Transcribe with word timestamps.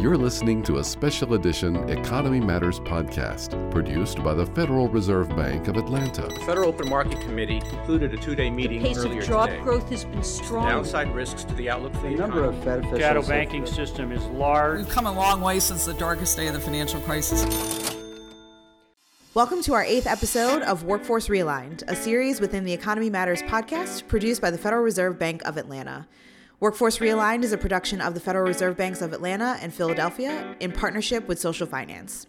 You're 0.00 0.16
listening 0.16 0.62
to 0.62 0.78
a 0.78 0.84
special 0.84 1.34
edition 1.34 1.76
Economy 1.90 2.40
Matters 2.40 2.80
podcast 2.80 3.70
produced 3.70 4.22
by 4.24 4.32
the 4.32 4.46
Federal 4.46 4.88
Reserve 4.88 5.28
Bank 5.36 5.68
of 5.68 5.76
Atlanta. 5.76 6.22
The 6.22 6.40
Federal 6.46 6.70
Open 6.70 6.88
Market 6.88 7.20
Committee 7.20 7.60
concluded 7.60 8.14
a 8.14 8.16
two-day 8.16 8.48
meeting 8.50 8.82
the 8.82 8.88
pace 8.88 8.98
earlier 8.98 9.20
of 9.20 9.26
job 9.28 9.50
today. 9.50 9.60
growth 9.62 9.90
has 9.90 10.04
been 10.06 10.22
strong. 10.22 10.66
Downside 10.68 11.14
risks 11.14 11.44
to 11.44 11.54
the 11.54 11.68
outlook 11.68 11.92
for 11.94 12.02
the, 12.02 12.08
The 12.10 12.14
number 12.16 12.38
economy. 12.44 12.58
of 12.58 12.64
Fed 12.64 12.78
officials. 12.78 13.00
shadow 13.00 13.20
have- 13.20 13.28
banking 13.28 13.66
system 13.66 14.10
is 14.12 14.24
large. 14.28 14.78
We've 14.78 14.88
come 14.88 15.06
a 15.06 15.12
long 15.12 15.42
way 15.42 15.60
since 15.60 15.84
the 15.84 15.94
darkest 15.94 16.34
day 16.36 16.46
of 16.46 16.54
the 16.54 16.60
financial 16.60 17.00
crisis. 17.00 17.44
Welcome 19.34 19.62
to 19.64 19.74
our 19.74 19.84
eighth 19.84 20.06
episode 20.06 20.62
of 20.62 20.84
Workforce 20.84 21.28
Realigned, 21.28 21.82
a 21.88 21.94
series 21.94 22.40
within 22.40 22.64
the 22.64 22.72
Economy 22.72 23.10
Matters 23.10 23.42
podcast 23.42 24.08
produced 24.08 24.40
by 24.40 24.50
the 24.50 24.58
Federal 24.58 24.82
Reserve 24.82 25.18
Bank 25.18 25.42
of 25.44 25.56
Atlanta. 25.58 26.08
Workforce 26.60 26.98
Realigned 26.98 27.42
is 27.42 27.52
a 27.52 27.58
production 27.58 28.02
of 28.02 28.12
the 28.12 28.20
Federal 28.20 28.46
Reserve 28.46 28.76
Banks 28.76 29.00
of 29.00 29.14
Atlanta 29.14 29.56
and 29.62 29.72
Philadelphia 29.72 30.54
in 30.60 30.72
partnership 30.72 31.26
with 31.26 31.40
Social 31.40 31.66
Finance. 31.66 32.26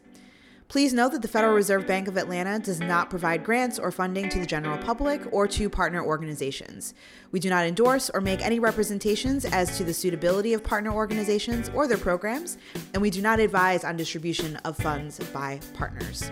Please 0.69 0.93
note 0.93 1.11
that 1.11 1.21
the 1.21 1.27
Federal 1.27 1.53
Reserve 1.53 1.85
Bank 1.85 2.07
of 2.07 2.15
Atlanta 2.15 2.57
does 2.57 2.79
not 2.79 3.09
provide 3.09 3.43
grants 3.43 3.77
or 3.77 3.91
funding 3.91 4.29
to 4.29 4.39
the 4.39 4.45
general 4.45 4.77
public 4.77 5.21
or 5.33 5.49
to 5.49 5.69
partner 5.69 6.01
organizations. 6.01 6.93
We 7.33 7.41
do 7.41 7.49
not 7.49 7.65
endorse 7.65 8.09
or 8.09 8.21
make 8.21 8.39
any 8.39 8.57
representations 8.57 9.43
as 9.43 9.77
to 9.77 9.83
the 9.83 9.93
suitability 9.93 10.53
of 10.53 10.63
partner 10.63 10.93
organizations 10.93 11.69
or 11.75 11.85
their 11.85 11.97
programs, 11.97 12.57
and 12.93 13.01
we 13.01 13.09
do 13.09 13.21
not 13.21 13.41
advise 13.41 13.83
on 13.83 13.97
distribution 13.97 14.55
of 14.63 14.77
funds 14.77 15.19
by 15.33 15.59
partners. 15.73 16.31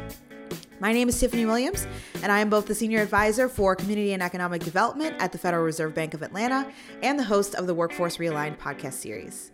My 0.81 0.93
name 0.93 1.09
is 1.09 1.19
Tiffany 1.19 1.45
Williams, 1.45 1.85
and 2.23 2.31
I 2.31 2.39
am 2.39 2.49
both 2.49 2.65
the 2.65 2.73
Senior 2.73 3.01
Advisor 3.01 3.49
for 3.49 3.75
Community 3.75 4.13
and 4.13 4.23
Economic 4.23 4.63
Development 4.63 5.13
at 5.19 5.33
the 5.33 5.37
Federal 5.37 5.63
Reserve 5.63 5.93
Bank 5.93 6.13
of 6.13 6.21
Atlanta 6.21 6.71
and 7.03 7.19
the 7.19 7.23
host 7.25 7.53
of 7.53 7.67
the 7.67 7.73
Workforce 7.73 8.15
Realigned 8.15 8.57
podcast 8.57 8.93
series. 8.93 9.51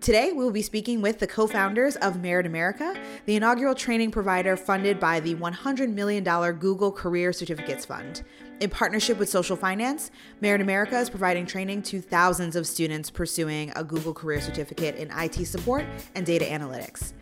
Today, 0.00 0.32
we 0.32 0.42
will 0.42 0.50
be 0.50 0.62
speaking 0.62 1.02
with 1.02 1.18
the 1.18 1.26
co 1.26 1.46
founders 1.46 1.96
of 1.96 2.22
Merit 2.22 2.46
America, 2.46 2.98
the 3.26 3.36
inaugural 3.36 3.74
training 3.74 4.12
provider 4.12 4.56
funded 4.56 4.98
by 4.98 5.20
the 5.20 5.34
$100 5.34 5.92
million 5.92 6.24
Google 6.24 6.90
Career 6.90 7.34
Certificates 7.34 7.84
Fund. 7.84 8.22
In 8.60 8.70
partnership 8.70 9.18
with 9.18 9.28
Social 9.28 9.56
Finance, 9.56 10.10
Merit 10.40 10.62
America 10.62 10.98
is 10.98 11.10
providing 11.10 11.44
training 11.44 11.82
to 11.82 12.00
thousands 12.00 12.56
of 12.56 12.66
students 12.66 13.10
pursuing 13.10 13.70
a 13.76 13.84
Google 13.84 14.14
Career 14.14 14.40
Certificate 14.40 14.96
in 14.96 15.10
IT 15.10 15.46
support 15.46 15.84
and 16.14 16.24
data 16.24 16.46
analytics. 16.46 17.12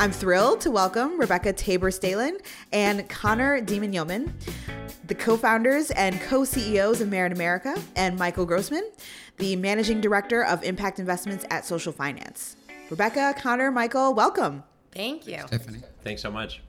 I'm 0.00 0.12
thrilled 0.12 0.60
to 0.60 0.70
welcome 0.70 1.18
Rebecca 1.18 1.52
Taber 1.52 1.90
Staehelin 1.90 2.40
and 2.72 3.08
Connor 3.08 3.60
Diemand-Yauman, 3.60 4.30
the 5.08 5.14
co 5.16 5.36
founders 5.36 5.90
and 5.90 6.20
co 6.20 6.44
CEOs 6.44 7.00
of 7.00 7.08
Merit 7.08 7.32
America, 7.32 7.74
and 7.96 8.16
Michael 8.16 8.46
Grossman, 8.46 8.88
the 9.38 9.56
managing 9.56 10.00
director 10.00 10.44
of 10.44 10.62
impact 10.62 11.00
investments 11.00 11.44
at 11.50 11.64
Social 11.64 11.92
Finance. 11.92 12.54
Rebecca, 12.90 13.34
Connor, 13.38 13.72
Michael, 13.72 14.14
welcome. 14.14 14.62
Thank 14.92 15.26
you. 15.26 15.42
Tiffany. 15.48 15.80
Thanks 16.04 16.22
so 16.22 16.30
much. 16.30 16.62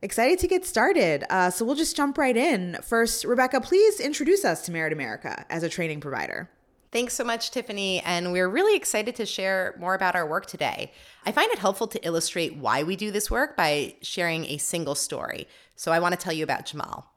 Excited 0.00 0.38
to 0.38 0.48
get 0.48 0.64
started. 0.64 1.24
Uh, 1.28 1.50
so 1.50 1.66
we'll 1.66 1.74
just 1.74 1.94
jump 1.94 2.16
right 2.16 2.36
in. 2.36 2.78
First, 2.82 3.26
Rebecca, 3.26 3.60
please 3.60 4.00
introduce 4.00 4.42
us 4.42 4.62
to 4.62 4.72
Merit 4.72 4.94
America 4.94 5.44
as 5.50 5.62
a 5.62 5.68
training 5.68 6.00
provider. 6.00 6.48
Thanks 6.92 7.14
so 7.14 7.22
much, 7.22 7.52
Tiffany. 7.52 8.00
And 8.00 8.32
we're 8.32 8.48
really 8.48 8.76
excited 8.76 9.14
to 9.16 9.26
share 9.26 9.76
more 9.78 9.94
about 9.94 10.16
our 10.16 10.26
work 10.26 10.46
today. 10.46 10.92
I 11.24 11.30
find 11.30 11.50
it 11.52 11.58
helpful 11.58 11.86
to 11.86 12.04
illustrate 12.04 12.56
why 12.56 12.82
we 12.82 12.96
do 12.96 13.12
this 13.12 13.30
work 13.30 13.56
by 13.56 13.94
sharing 14.02 14.44
a 14.46 14.58
single 14.58 14.96
story. 14.96 15.46
So 15.76 15.92
I 15.92 16.00
want 16.00 16.18
to 16.18 16.20
tell 16.20 16.32
you 16.32 16.42
about 16.42 16.66
Jamal. 16.66 17.12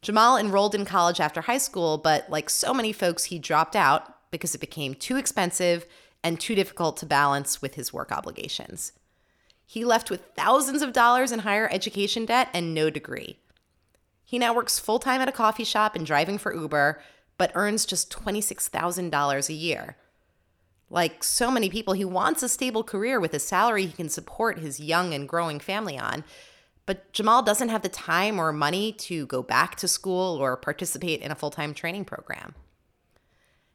Jamal 0.00 0.36
enrolled 0.36 0.76
in 0.76 0.84
college 0.84 1.20
after 1.20 1.42
high 1.42 1.58
school, 1.58 1.98
but 1.98 2.30
like 2.30 2.48
so 2.48 2.72
many 2.72 2.92
folks, 2.92 3.24
he 3.24 3.38
dropped 3.38 3.74
out 3.74 4.30
because 4.30 4.54
it 4.54 4.60
became 4.60 4.94
too 4.94 5.16
expensive 5.16 5.86
and 6.22 6.38
too 6.38 6.54
difficult 6.54 6.96
to 6.98 7.06
balance 7.06 7.60
with 7.60 7.74
his 7.74 7.92
work 7.92 8.12
obligations. 8.12 8.92
He 9.66 9.84
left 9.84 10.10
with 10.10 10.30
thousands 10.36 10.82
of 10.82 10.92
dollars 10.92 11.32
in 11.32 11.40
higher 11.40 11.68
education 11.72 12.26
debt 12.26 12.48
and 12.54 12.74
no 12.74 12.90
degree. 12.90 13.38
He 14.24 14.38
now 14.38 14.54
works 14.54 14.78
full 14.78 15.00
time 15.00 15.20
at 15.20 15.28
a 15.28 15.32
coffee 15.32 15.64
shop 15.64 15.96
and 15.96 16.06
driving 16.06 16.38
for 16.38 16.54
Uber, 16.54 17.00
but 17.40 17.52
earns 17.54 17.86
just 17.86 18.12
$26,000 18.12 19.48
a 19.48 19.52
year. 19.54 19.96
Like 20.90 21.24
so 21.24 21.50
many 21.50 21.70
people, 21.70 21.94
he 21.94 22.04
wants 22.04 22.42
a 22.42 22.50
stable 22.50 22.84
career 22.84 23.18
with 23.18 23.32
a 23.32 23.38
salary 23.38 23.86
he 23.86 23.92
can 23.92 24.10
support 24.10 24.58
his 24.58 24.78
young 24.78 25.14
and 25.14 25.26
growing 25.26 25.58
family 25.58 25.98
on. 25.98 26.22
But 26.84 27.10
Jamal 27.14 27.42
doesn't 27.42 27.70
have 27.70 27.80
the 27.80 27.88
time 27.88 28.38
or 28.38 28.52
money 28.52 28.92
to 28.92 29.24
go 29.24 29.42
back 29.42 29.76
to 29.76 29.88
school 29.88 30.36
or 30.36 30.54
participate 30.58 31.22
in 31.22 31.30
a 31.30 31.34
full 31.34 31.48
time 31.48 31.72
training 31.72 32.04
program. 32.04 32.56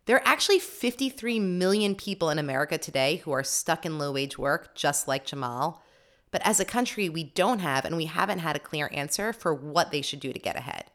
There 0.06 0.18
are 0.18 0.28
actually 0.28 0.59
53 0.59 1.40
million 1.40 1.96
people 1.96 2.30
in 2.30 2.38
America 2.38 2.78
today 2.78 3.16
who 3.16 3.31
are 3.31 3.44
stuck 3.44 3.84
in 3.84 3.98
low 3.98 4.12
wage 4.12 4.38
work, 4.38 4.75
just 4.75 5.08
like 5.08 5.25
Jamal. 5.25 5.81
But 6.30 6.46
as 6.46 6.59
a 6.59 6.66
country, 6.66 7.09
we 7.09 7.24
don't 7.24 7.62
have 7.62 7.84
and 7.84 7.98
we 7.98 8.06
haven't 8.06 8.40
had 8.40 8.56
a 8.56 8.59
clear 8.59 8.92
answer 8.94 9.34
for 9.34 9.56
what 9.56 9.90
they 9.90 10.04
should 10.04 10.20
do 10.20 10.31
to 10.31 10.38
get 10.38 10.56
ahead. 10.56 10.92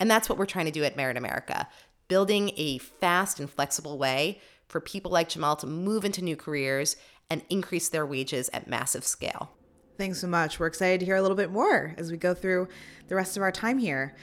And 0.00 0.10
that's 0.10 0.28
what 0.28 0.38
we're 0.38 0.46
trying 0.46 0.66
to 0.66 0.72
do 0.72 0.82
at 0.82 0.96
Merit 0.96 1.16
America 1.16 1.68
building 2.08 2.50
a 2.56 2.78
fast 2.78 3.38
and 3.38 3.48
flexible 3.48 3.96
way 3.96 4.40
for 4.66 4.80
people 4.80 5.12
like 5.12 5.28
Jamal 5.28 5.54
to 5.54 5.66
move 5.66 6.04
into 6.04 6.22
new 6.22 6.34
careers 6.34 6.96
and 7.30 7.42
increase 7.48 7.88
their 7.88 8.04
wages 8.04 8.50
at 8.52 8.66
massive 8.66 9.04
scale. 9.04 9.52
Thanks 9.96 10.20
so 10.20 10.26
much. 10.26 10.58
We're 10.58 10.66
excited 10.66 10.98
to 11.00 11.06
hear 11.06 11.14
a 11.14 11.22
little 11.22 11.36
bit 11.36 11.52
more 11.52 11.94
as 11.98 12.10
we 12.10 12.16
go 12.16 12.34
through 12.34 12.66
the 13.06 13.14
rest 13.14 13.36
of 13.36 13.44
our 13.44 13.52
time 13.52 13.78
here. 13.78 14.16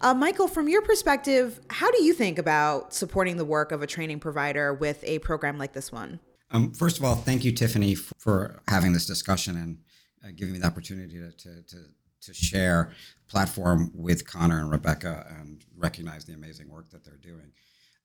Uh, 0.00 0.14
Michael, 0.14 0.46
from 0.46 0.68
your 0.68 0.82
perspective, 0.82 1.58
how 1.70 1.90
do 1.90 2.04
you 2.04 2.12
think 2.12 2.38
about 2.38 2.94
supporting 2.94 3.38
the 3.38 3.44
work 3.44 3.72
of 3.72 3.82
a 3.82 3.86
training 3.86 4.20
provider 4.20 4.74
with 4.74 5.02
a 5.04 5.18
program 5.20 5.58
like 5.58 5.72
this 5.72 5.90
one? 5.90 6.20
Um, 6.50 6.72
first 6.72 6.98
of 6.98 7.04
all, 7.04 7.16
thank 7.16 7.44
you, 7.44 7.50
Tiffany, 7.50 7.94
for 7.94 8.60
having 8.68 8.92
this 8.92 9.06
discussion 9.06 9.56
and 9.56 9.78
uh, 10.24 10.32
giving 10.36 10.52
me 10.52 10.60
the 10.60 10.66
opportunity 10.66 11.18
to, 11.18 11.32
to, 11.32 11.62
to, 11.62 11.76
to 12.26 12.34
share 12.34 12.92
platform 13.28 13.90
with 13.94 14.26
Connor 14.26 14.60
and 14.60 14.70
Rebecca 14.70 15.26
and 15.38 15.64
recognize 15.76 16.24
the 16.24 16.34
amazing 16.34 16.68
work 16.68 16.90
that 16.90 17.04
they're 17.04 17.16
doing. 17.16 17.52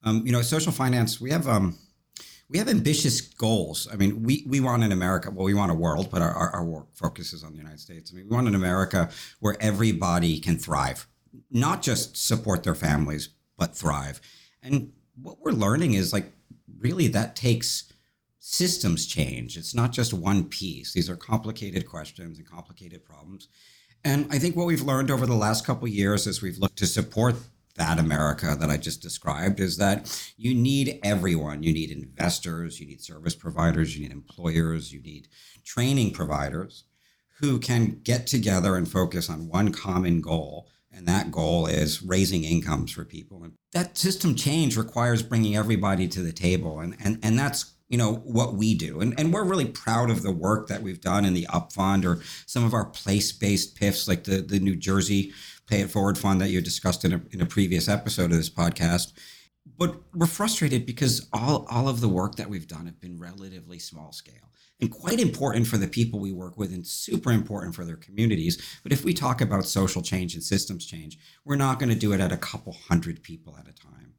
Um, 0.03 0.23
you 0.25 0.31
know, 0.31 0.41
social 0.41 0.71
finance, 0.71 1.21
we 1.21 1.29
have 1.29 1.47
um, 1.47 1.77
we 2.51 2.57
have 2.57 2.67
ambitious 2.67 3.21
goals. 3.21 3.87
I 3.91 3.95
mean, 3.95 4.23
we, 4.23 4.43
we 4.45 4.59
want 4.59 4.83
an 4.83 4.91
America, 4.91 5.31
well, 5.31 5.45
we 5.45 5.53
want 5.53 5.71
a 5.71 5.75
world, 5.75 6.09
but 6.11 6.21
our, 6.21 6.31
our, 6.31 6.49
our 6.49 6.65
work 6.65 6.87
focuses 6.93 7.45
on 7.45 7.53
the 7.53 7.57
United 7.57 7.79
States. 7.79 8.11
I 8.11 8.17
mean, 8.17 8.27
we 8.29 8.35
want 8.35 8.49
an 8.49 8.55
America 8.55 9.09
where 9.39 9.55
everybody 9.61 10.37
can 10.37 10.57
thrive, 10.57 11.07
not 11.49 11.81
just 11.81 12.17
support 12.17 12.63
their 12.63 12.75
families, 12.75 13.29
but 13.57 13.73
thrive. 13.73 14.19
And 14.61 14.91
what 15.21 15.37
we're 15.39 15.51
learning 15.53 15.93
is 15.93 16.11
like, 16.11 16.33
really, 16.77 17.07
that 17.07 17.37
takes 17.37 17.93
systems 18.39 19.07
change. 19.07 19.55
It's 19.55 19.73
not 19.73 19.93
just 19.93 20.13
one 20.13 20.43
piece. 20.43 20.91
These 20.91 21.09
are 21.09 21.15
complicated 21.15 21.87
questions 21.87 22.37
and 22.37 22.45
complicated 22.45 23.05
problems. 23.05 23.47
And 24.03 24.28
I 24.31 24.39
think 24.39 24.56
what 24.56 24.66
we've 24.66 24.81
learned 24.81 25.12
over 25.12 25.25
the 25.25 25.35
last 25.35 25.66
couple 25.66 25.88
of 25.88 25.94
years 25.94 26.25
as 26.28 26.41
we've 26.41 26.57
looked 26.57 26.78
to 26.78 26.88
support 26.88 27.35
that 27.75 28.00
America 28.00 28.56
that 28.59 28.69
I 28.69 28.78
just 28.78 29.01
described 29.01 29.59
is 29.59 29.78
that 29.78 30.31
you 30.38 30.53
need 30.53 31.00
everyone. 31.03 31.63
You 31.63 31.72
need 31.73 31.91
investors, 31.91 32.79
you 32.79 32.88
need 32.88 33.01
service 33.01 33.35
providers, 33.35 33.95
you 33.95 34.03
need 34.03 34.11
employers, 34.11 34.91
you 34.91 35.01
need 35.01 35.28
training 35.63 36.11
providers 36.11 36.84
who 37.40 37.59
can 37.59 38.01
get 38.03 38.28
together 38.28 38.75
and 38.75 38.90
focus 38.90 39.29
on 39.29 39.47
one 39.47 39.72
common 39.72 40.22
goal. 40.22 40.67
And 40.91 41.07
that 41.07 41.31
goal 41.31 41.67
is 41.67 42.03
raising 42.03 42.44
incomes 42.44 42.91
for 42.91 43.06
people. 43.06 43.44
And 43.44 43.53
that 43.72 43.97
system 43.97 44.35
change 44.35 44.78
requires 44.78 45.23
bringing 45.23 45.56
everybody 45.56 46.07
to 46.09 46.22
the 46.22 46.34
table. 46.34 46.79
And, 46.79 46.95
and, 47.03 47.17
and 47.23 47.40
that's 47.40 47.73
you 47.91 47.97
know 47.97 48.16
what 48.24 48.53
we 48.53 48.74
do. 48.74 49.02
And, 49.02 49.13
and 49.19 49.34
we're 49.34 49.44
really 49.44 49.66
proud 49.66 50.09
of 50.09 50.24
the 50.24 50.31
work 50.31 50.68
that 50.69 50.81
we've 50.81 51.02
done 51.02 51.25
in 51.25 51.34
the 51.34 51.46
Upfund 51.47 52.06
or 52.06 52.24
some 52.46 52.63
of 52.63 52.74
our 52.74 52.85
place-based 52.85 53.75
pifs 53.75 54.07
like 54.07 54.24
the, 54.24 54.38
the 54.38 54.59
new 54.59 54.78
jersey 54.78 55.34
pay 55.68 55.81
it 55.81 55.91
forward 55.91 56.18
fund 56.18 56.40
that 56.40 56.50
you 56.50 56.62
discussed 56.62 57.03
in 57.03 57.12
a, 57.13 57.22
in 57.31 57.41
a 57.41 57.46
previous 57.46 57.90
episode 57.90 58.31
of 58.31 58.38
this 58.38 58.50
podcast. 58.50 59.12
But 59.78 59.97
we're 60.16 60.25
frustrated 60.25 60.85
because 60.85 61.28
all, 61.34 61.68
all 61.69 61.90
of 61.90 62.00
the 62.00 62.09
work 62.09 62.35
that 62.35 62.50
we've 62.50 62.68
done 62.68 62.85
have 62.85 63.02
been 63.02 63.19
relatively 63.19 63.78
small 63.78 64.13
scale 64.13 64.52
and 64.79 64.90
quite 64.90 65.19
important 65.19 65.68
for 65.68 65.78
the 65.78 65.88
people 65.88 66.20
we 66.20 66.32
work 66.32 66.58
with 66.58 66.73
and 66.73 66.87
super 66.87 67.32
important 67.32 67.76
for 67.76 67.84
their 67.84 67.97
communities. 67.97 68.79
But 68.84 68.94
if 68.94 69.03
we 69.03 69.14
talk 69.14 69.41
about 69.41 69.66
social 69.66 70.02
change 70.02 70.34
and 70.34 70.44
systems 70.44 70.85
change 70.85 71.17
we're 71.44 71.58
not 71.58 71.78
going 71.78 71.90
to 71.90 71.96
do 71.96 72.14
it 72.14 72.22
at 72.22 72.32
a 72.32 72.37
couple 72.37 72.73
hundred 72.73 73.22
people 73.22 73.58
at 73.59 73.67
a 73.67 73.73
time 73.73 74.10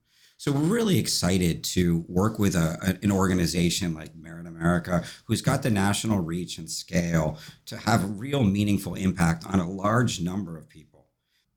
so 0.43 0.51
we're 0.51 0.59
really 0.59 0.99
excited 0.99 1.63
to 1.63 2.05
work 2.09 2.41
with 2.41 2.57
a, 2.57 2.99
an 3.01 3.13
organization 3.13 3.95
like 3.95 4.13
Merit 4.17 4.49
America, 4.49 5.05
who's 5.27 5.41
got 5.41 5.63
the 5.63 5.71
national 5.71 6.19
reach 6.19 6.59
and 6.59 6.69
scale 6.69 7.39
to 7.67 7.77
have 7.77 8.03
a 8.03 8.09
real 8.09 8.43
meaningful 8.43 8.97
impact 8.97 9.47
on 9.47 9.61
a 9.61 9.71
large 9.71 10.21
number 10.21 10.59
of 10.59 10.69
people. 10.69 11.07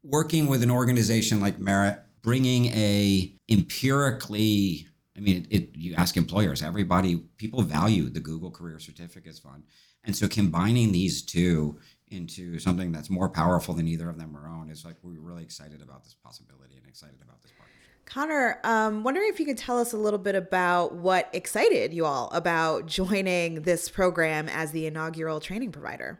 Working 0.04 0.46
with 0.46 0.62
an 0.62 0.70
organization 0.70 1.42
like 1.42 1.58
Merit, 1.58 1.98
bringing 2.22 2.66
a 2.66 3.34
empirically, 3.50 4.86
I 5.18 5.20
mean, 5.20 5.48
it, 5.50 5.70
you 5.74 5.96
ask 5.96 6.16
employers, 6.16 6.62
everybody, 6.62 7.24
people 7.38 7.64
value 7.64 8.12
the 8.12 8.20
Google 8.20 8.52
Career 8.52 8.78
Certificates 8.78 9.40
Fund, 9.40 9.64
and 10.04 10.16
so 10.16 10.28
combining 10.28 10.92
these 10.92 11.24
two 11.24 11.80
into 12.10 12.60
something 12.60 12.92
that's 12.92 13.10
more 13.10 13.30
powerful 13.30 13.74
than 13.74 13.88
either 13.88 14.12
of 14.12 14.20
them 14.20 14.38
are 14.38 14.48
own 14.48 14.70
is 14.70 14.86
like 14.86 14.98
we're 15.02 15.20
really 15.20 15.42
excited 15.42 15.82
about 15.82 16.04
this 16.04 16.14
possibility 16.24 16.78
and 16.78 16.86
excited 16.86 17.20
about 17.24 17.42
this 17.42 17.52
partnership. 17.58 17.75
Connor, 18.06 18.60
um, 18.64 19.04
wondering 19.04 19.30
if 19.30 19.40
you 19.40 19.46
could 19.46 19.58
tell 19.58 19.80
us 19.80 19.94
a 19.94 19.98
little 19.98 20.20
bit 20.20 20.36
about 20.36 20.94
what 20.94 21.30
excited 21.34 21.94
you 21.94 22.06
all 22.06 22.30
about 22.32 22.86
joining 22.86 23.64
this 23.64 23.90
program 23.90 24.48
as 24.50 24.72
the 24.72 24.86
inaugural 24.86 25.40
training 25.40 25.72
provider. 25.72 26.20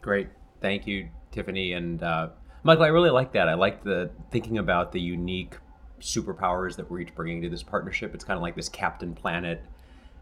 Great. 0.00 0.28
Thank 0.60 0.86
you, 0.86 1.08
Tiffany. 1.30 1.72
And 1.72 2.02
uh, 2.02 2.30
Michael, 2.62 2.84
I 2.84 2.88
really 2.88 3.10
like 3.10 3.32
that. 3.32 3.48
I 3.48 3.54
like 3.54 3.82
the 3.82 4.10
thinking 4.30 4.58
about 4.58 4.92
the 4.92 5.00
unique 5.00 5.56
superpowers 6.00 6.76
that 6.76 6.90
we're 6.90 7.00
each 7.00 7.14
bringing 7.14 7.42
to 7.42 7.48
this 7.48 7.62
partnership. 7.62 8.14
It's 8.14 8.24
kind 8.24 8.36
of 8.36 8.42
like 8.42 8.56
this 8.56 8.68
Captain 8.68 9.14
Planet 9.14 9.62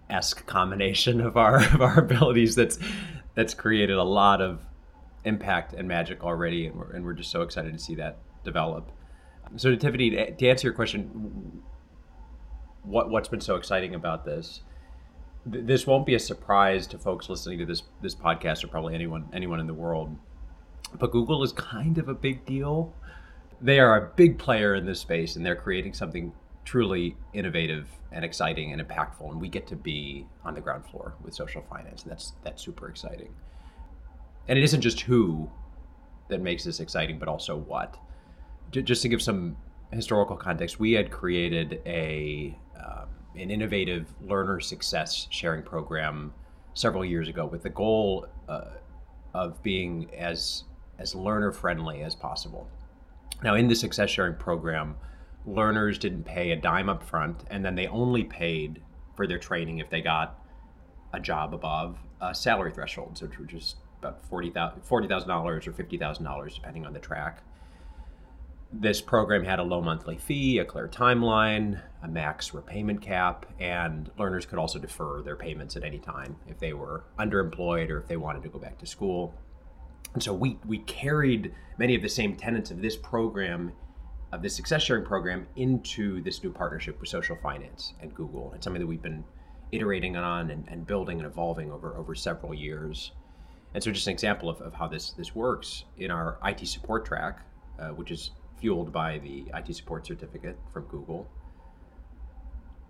esque 0.08 0.44
combination 0.46 1.20
of 1.20 1.36
our 1.36 1.56
of 1.74 1.82
our 1.82 1.98
abilities 1.98 2.54
that's 2.54 2.78
that's 3.34 3.54
created 3.54 3.96
a 3.96 4.04
lot 4.04 4.40
of 4.40 4.60
impact 5.24 5.72
and 5.72 5.86
magic 5.86 6.22
already, 6.22 6.66
and 6.66 6.76
we're, 6.76 6.92
and 6.92 7.04
we're 7.04 7.12
just 7.12 7.30
so 7.30 7.42
excited 7.42 7.72
to 7.72 7.78
see 7.78 7.94
that 7.96 8.18
develop. 8.44 8.90
So, 9.56 9.75
Tiffany, 9.75 10.11
to 10.11 10.49
answer 10.49 10.67
your 10.69 10.75
question, 10.75 11.62
what 12.82 13.11
what's 13.11 13.29
been 13.29 13.41
so 13.41 13.56
exciting 13.56 13.94
about 13.94 14.25
this? 14.25 14.62
This 15.47 15.87
won't 15.87 16.06
be 16.06 16.14
a 16.14 16.19
surprise 16.19 16.87
to 16.88 16.99
folks 16.99 17.29
listening 17.29 17.58
to 17.58 17.67
this 17.67 17.82
this 18.02 18.14
podcast, 18.14 18.62
or 18.64 18.69
probably 18.69 18.94
anyone 18.94 19.29
anyone 19.32 19.61
in 19.61 19.67
the 19.67 19.75
world. 19.75 20.17
But 20.99 21.12
Google 21.12 21.43
is 21.43 21.52
kind 21.52 21.99
of 21.99 22.08
a 22.08 22.14
big 22.14 22.44
deal. 22.47 22.94
They 23.61 23.79
are 23.79 23.97
a 23.97 24.12
big 24.17 24.38
player 24.38 24.75
in 24.75 24.87
this 24.87 25.00
space, 25.00 25.37
and 25.37 25.44
they're 25.44 25.56
creating 25.56 25.94
something 25.94 26.32
truly 26.64 27.17
innovative 27.32 27.88
and 28.12 28.25
exciting 28.25 28.73
and 28.73 28.87
impactful. 28.87 29.31
And 29.31 29.41
we 29.41 29.49
get 29.49 29.67
to 29.69 29.76
be 29.76 30.26
on 30.44 30.55
the 30.55 30.61
ground 30.61 30.87
floor 30.87 31.14
with 31.23 31.35
social 31.35 31.62
finance, 31.62 32.02
and 32.02 32.12
that's 32.12 32.32
that's 32.44 32.62
super 32.62 32.88
exciting. 32.88 33.35
And 34.49 34.58
it 34.58 34.62
isn't 34.64 34.81
just 34.81 35.00
who 35.02 35.50
that 36.29 36.41
makes 36.41 36.64
this 36.64 36.81
exciting, 36.81 37.19
but 37.19 37.29
also 37.29 37.56
what 37.56 37.97
just 38.70 39.02
to 39.02 39.08
give 39.08 39.22
some 39.22 39.56
historical 39.93 40.37
context, 40.37 40.78
we 40.78 40.93
had 40.93 41.11
created 41.11 41.81
a 41.87 42.56
um, 42.76 43.08
an 43.34 43.50
innovative 43.50 44.06
learner 44.20 44.61
success 44.61 45.26
sharing 45.31 45.62
program 45.62 46.32
several 46.75 47.05
years 47.05 47.28
ago 47.28 47.46
with 47.46 47.62
the 47.62 47.70
goal 47.70 48.26
uh, 48.49 48.64
of 49.34 49.62
being 49.62 50.11
as 50.17 50.64
as 50.99 51.14
learner 51.14 51.52
friendly 51.52 52.02
as 52.02 52.14
possible. 52.14 52.69
Now, 53.43 53.55
in 53.55 53.69
the 53.69 53.75
success 53.75 54.11
sharing 54.11 54.34
program, 54.34 54.96
learners 55.46 55.99
didn't 55.99 56.25
pay 56.25 56.50
a 56.50 56.56
dime 56.56 56.88
up 56.88 57.02
front, 57.02 57.44
and 57.50 57.64
then 57.64 57.75
they 57.75 57.87
only 57.87 58.25
paid 58.25 58.82
for 59.16 59.26
their 59.26 59.38
training 59.38 59.78
if 59.78 59.88
they 59.88 60.02
got 60.02 60.38
a 61.12 61.20
job 61.20 61.55
above 61.55 61.99
a 62.20 62.34
salary 62.34 62.70
threshold, 62.70 63.20
which 63.23 63.38
were 63.38 63.46
just 63.46 63.76
about 63.99 64.31
$40,000 64.31 64.82
$40, 64.87 65.66
or 65.66 65.73
$50,000, 65.73 66.55
depending 66.55 66.87
on 66.87 66.93
the 66.93 66.99
track 66.99 67.43
this 68.72 69.00
program 69.00 69.44
had 69.44 69.58
a 69.58 69.62
low 69.62 69.81
monthly 69.81 70.17
fee, 70.17 70.58
a 70.58 70.64
clear 70.64 70.87
timeline, 70.87 71.82
a 72.02 72.08
max 72.08 72.55
repayment 72.55 73.02
cap, 73.02 73.46
and 73.58 74.11
learners 74.17 74.46
could 74.46 74.58
also 74.58 74.78
defer 74.78 75.22
their 75.22 75.37
payments 75.37 75.76
at 75.76 75.82
any 75.82 75.99
time 75.99 76.37
if 76.46 76.58
they 76.58 76.72
were 76.72 77.05
underemployed 77.19 77.90
or 77.90 77.99
if 77.99 78.06
they 78.06 78.17
wanted 78.17 78.43
to 78.43 78.49
go 78.49 78.58
back 78.58 78.78
to 78.78 78.87
school. 78.87 79.34
And 80.14 80.22
so 80.22 80.32
we, 80.32 80.58
we 80.67 80.78
carried 80.78 81.52
many 81.78 81.94
of 81.94 82.02
the 82.02 82.08
same 82.08 82.37
tenets 82.37 82.70
of 82.70 82.81
this 82.81 82.96
program, 82.96 83.72
of 84.32 84.40
this 84.40 84.55
success 84.55 84.82
sharing 84.82 85.05
program, 85.05 85.46
into 85.56 86.23
this 86.23 86.43
new 86.43 86.52
partnership 86.52 87.00
with 87.00 87.08
social 87.08 87.37
finance 87.37 87.94
and 88.00 88.14
Google. 88.14 88.52
It's 88.55 88.64
something 88.64 88.81
that 88.81 88.87
we've 88.87 89.02
been 89.02 89.25
iterating 89.73 90.16
on 90.16 90.50
and, 90.50 90.66
and 90.69 90.87
building 90.87 91.19
and 91.19 91.26
evolving 91.26 91.73
over, 91.73 91.96
over 91.96 92.14
several 92.14 92.55
years. 92.55 93.12
And 93.75 93.82
so 93.82 93.90
just 93.90 94.06
an 94.06 94.12
example 94.12 94.49
of, 94.49 94.61
of 94.61 94.75
how 94.75 94.88
this, 94.88 95.11
this 95.12 95.34
works 95.34 95.84
in 95.96 96.11
our 96.11 96.38
IT 96.44 96.66
support 96.66 97.05
track, 97.05 97.40
uh, 97.78 97.88
which 97.88 98.11
is 98.11 98.32
fueled 98.60 98.92
by 98.92 99.18
the 99.18 99.46
IT 99.54 99.74
support 99.74 100.06
certificate 100.06 100.58
from 100.72 100.84
Google. 100.84 101.28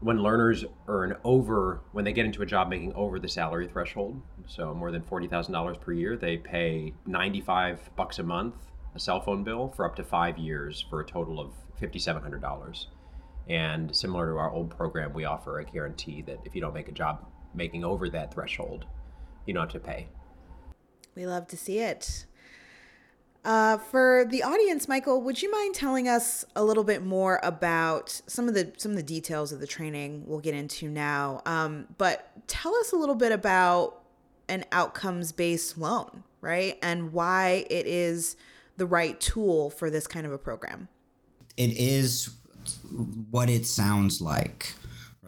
When 0.00 0.22
learners 0.22 0.64
earn 0.88 1.16
over, 1.24 1.82
when 1.92 2.04
they 2.04 2.12
get 2.12 2.24
into 2.24 2.42
a 2.42 2.46
job 2.46 2.68
making 2.68 2.94
over 2.94 3.18
the 3.18 3.28
salary 3.28 3.68
threshold, 3.68 4.20
so 4.46 4.72
more 4.74 4.90
than 4.90 5.02
$40,000 5.02 5.80
per 5.80 5.92
year, 5.92 6.16
they 6.16 6.38
pay 6.38 6.94
95 7.06 7.90
bucks 7.96 8.18
a 8.18 8.22
month, 8.22 8.54
a 8.94 8.98
cell 8.98 9.20
phone 9.20 9.44
bill 9.44 9.68
for 9.76 9.84
up 9.84 9.94
to 9.96 10.04
five 10.04 10.38
years 10.38 10.84
for 10.88 11.00
a 11.00 11.06
total 11.06 11.38
of 11.38 11.52
$5,700. 11.80 12.86
And 13.48 13.94
similar 13.94 14.30
to 14.30 14.38
our 14.38 14.50
old 14.50 14.70
program, 14.70 15.12
we 15.12 15.24
offer 15.24 15.58
a 15.58 15.64
guarantee 15.64 16.22
that 16.22 16.38
if 16.44 16.54
you 16.54 16.60
don't 16.60 16.74
make 16.74 16.88
a 16.88 16.92
job 16.92 17.26
making 17.54 17.84
over 17.84 18.08
that 18.08 18.32
threshold, 18.32 18.86
you 19.46 19.52
don't 19.52 19.64
have 19.64 19.82
to 19.82 19.86
pay. 19.86 20.08
We 21.14 21.26
love 21.26 21.46
to 21.48 21.56
see 21.56 21.80
it. 21.80 22.26
Uh, 23.44 23.78
for 23.78 24.26
the 24.28 24.42
audience, 24.42 24.86
Michael, 24.86 25.22
would 25.22 25.40
you 25.40 25.50
mind 25.50 25.74
telling 25.74 26.08
us 26.08 26.44
a 26.54 26.62
little 26.62 26.84
bit 26.84 27.02
more 27.02 27.40
about 27.42 28.20
some 28.26 28.48
of 28.48 28.54
the 28.54 28.72
some 28.76 28.90
of 28.90 28.96
the 28.96 29.02
details 29.02 29.50
of 29.50 29.60
the 29.60 29.66
training 29.66 30.24
we'll 30.26 30.40
get 30.40 30.54
into 30.54 30.88
now? 30.88 31.40
Um, 31.46 31.86
but 31.96 32.30
tell 32.48 32.74
us 32.76 32.92
a 32.92 32.96
little 32.96 33.14
bit 33.14 33.32
about 33.32 34.02
an 34.48 34.64
outcomes 34.72 35.32
based 35.32 35.78
loan, 35.78 36.22
right, 36.42 36.78
and 36.82 37.12
why 37.12 37.64
it 37.70 37.86
is 37.86 38.36
the 38.76 38.86
right 38.86 39.18
tool 39.20 39.70
for 39.70 39.88
this 39.88 40.06
kind 40.06 40.26
of 40.26 40.32
a 40.32 40.38
program. 40.38 40.88
It 41.56 41.70
is 41.78 42.30
what 43.30 43.48
it 43.48 43.66
sounds 43.66 44.20
like 44.20 44.74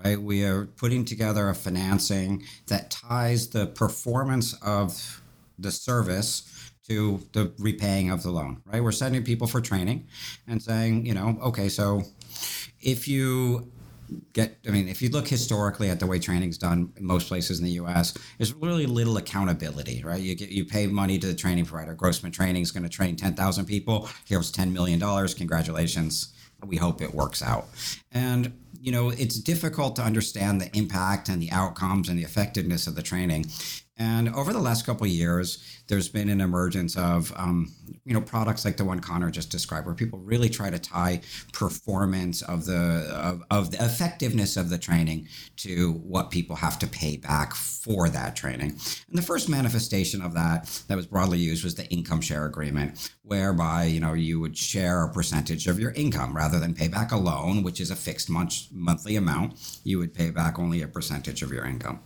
right? 0.05 0.21
We 0.21 0.45
are 0.45 0.67
putting 0.67 1.05
together 1.05 1.49
a 1.49 1.55
financing 1.55 2.45
that 2.67 2.91
ties 2.91 3.49
the 3.49 3.67
performance 3.67 4.55
of 4.63 5.23
the 5.59 5.71
service 5.71 6.62
to 6.89 7.21
the 7.33 7.53
repaying 7.59 8.11
of 8.11 8.23
the 8.23 8.31
loan, 8.31 8.61
right? 8.67 8.83
We're 8.83 8.93
sending 8.93 9.23
people 9.25 9.47
for 9.47 9.61
training 9.61 10.09
and 10.47 10.63
saying, 10.63 11.07
you 11.07 11.15
know, 11.15 11.39
okay, 11.43 11.69
so 11.69 12.03
if 12.81 13.07
you 13.07 13.71
get 14.33 14.59
i 14.67 14.71
mean 14.71 14.89
if 14.89 15.01
you 15.01 15.09
look 15.09 15.27
historically 15.27 15.89
at 15.89 15.99
the 15.99 16.07
way 16.07 16.19
training's 16.19 16.59
done 16.59 16.93
in 16.97 17.07
most 17.07 17.29
places 17.29 17.61
in 17.61 17.65
the 17.65 17.73
us 17.73 18.15
there's 18.37 18.53
really 18.55 18.87
little 18.87 19.17
accountability 19.17 20.03
right? 20.05 20.21
You 20.21 20.35
get 20.35 20.51
you 20.51 20.65
pay 20.65 20.87
money 20.87 21.19
to 21.19 21.27
the 21.27 21.35
training 21.35 21.67
provider. 21.67 21.95
Grossman 21.95 22.33
training 22.33 22.63
is 22.63 22.73
going 22.73 22.83
to 22.83 22.89
train 22.89 23.17
10000 23.17 23.65
people. 23.65 24.09
Here's 24.27 24.53
$10 24.53 24.73
million 24.73 25.01
congratulations. 25.29 26.35
We 26.65 26.77
hope 26.77 27.01
it 27.01 27.15
works 27.15 27.43
out. 27.43 27.69
And 28.13 28.53
you 28.81 28.93
know 28.93 29.11
it's 29.11 29.39
difficult 29.39 29.97
to 29.97 30.03
understand 30.03 30.61
the 30.61 30.77
impact 30.77 31.29
and 31.29 31.41
the 31.41 31.51
outcomes 31.51 32.09
and 32.09 32.19
the 32.19 32.25
effectiveness 32.25 32.87
of 32.87 32.95
the 32.95 33.03
training 33.03 33.47
and 34.03 34.35
over 34.35 34.53
the 34.53 34.59
last 34.59 34.85
couple 34.85 35.05
of 35.05 35.13
years, 35.13 35.81
there's 35.87 36.09
been 36.09 36.29
an 36.29 36.41
emergence 36.41 36.97
of, 36.97 37.33
um, 37.37 37.73
you 38.05 38.13
know, 38.13 38.21
products 38.21 38.65
like 38.65 38.77
the 38.77 38.85
one 38.85 38.99
Connor 38.99 39.31
just 39.31 39.51
described, 39.51 39.87
where 39.87 39.95
people 39.95 40.19
really 40.19 40.49
try 40.49 40.71
to 40.71 40.79
tie 40.79 41.21
performance 41.53 42.43
of 42.43 42.65
the 42.65 43.09
of, 43.15 43.45
of 43.51 43.71
the 43.71 43.85
effectiveness 43.85 44.57
of 44.57 44.71
the 44.71 44.79
training 44.79 45.29
to 45.59 45.93
what 45.93 46.31
people 46.31 46.57
have 46.57 46.81
to 46.81 46.87
pay 46.89 47.17
back 47.17 47.55
for 47.55 48.09
that 48.09 48.35
training. 48.35 48.71
And 49.09 49.19
the 49.19 49.23
first 49.23 49.49
manifestation 49.49 50.21
of 50.21 50.35
that 50.35 50.83
that 50.89 50.97
was 50.97 51.07
broadly 51.07 51.39
used 51.39 51.63
was 51.63 51.77
the 51.77 51.87
income 51.87 52.21
share 52.21 52.47
agreement, 52.47 53.13
whereby 53.23 53.85
you 53.85 54.01
know 54.01 54.15
you 54.15 54.41
would 54.41 54.57
share 54.57 55.05
a 55.05 55.13
percentage 55.13 55.69
of 55.69 55.79
your 55.79 55.93
income 55.93 56.37
rather 56.37 56.59
than 56.59 56.75
pay 56.75 56.89
back 56.89 57.13
a 57.13 57.17
loan, 57.17 57.63
which 57.63 57.81
is 57.81 57.91
a 57.93 57.97
fixed 57.97 58.29
month, 58.29 58.67
monthly 58.73 59.15
amount. 59.15 59.81
You 59.85 60.01
would 60.01 60.13
pay 60.13 60.31
back 60.31 60.59
only 60.59 60.83
a 60.83 60.89
percentage 60.89 61.43
of 61.43 61.53
your 61.53 61.67
income. 61.67 62.01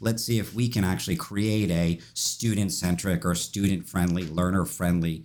Let's 0.00 0.24
see 0.24 0.38
if 0.38 0.54
we 0.54 0.68
can 0.68 0.84
actually 0.84 1.16
create 1.16 1.70
a 1.70 2.00
student 2.14 2.72
centric 2.72 3.24
or 3.24 3.34
student 3.34 3.88
friendly, 3.88 4.26
learner 4.28 4.64
friendly 4.64 5.24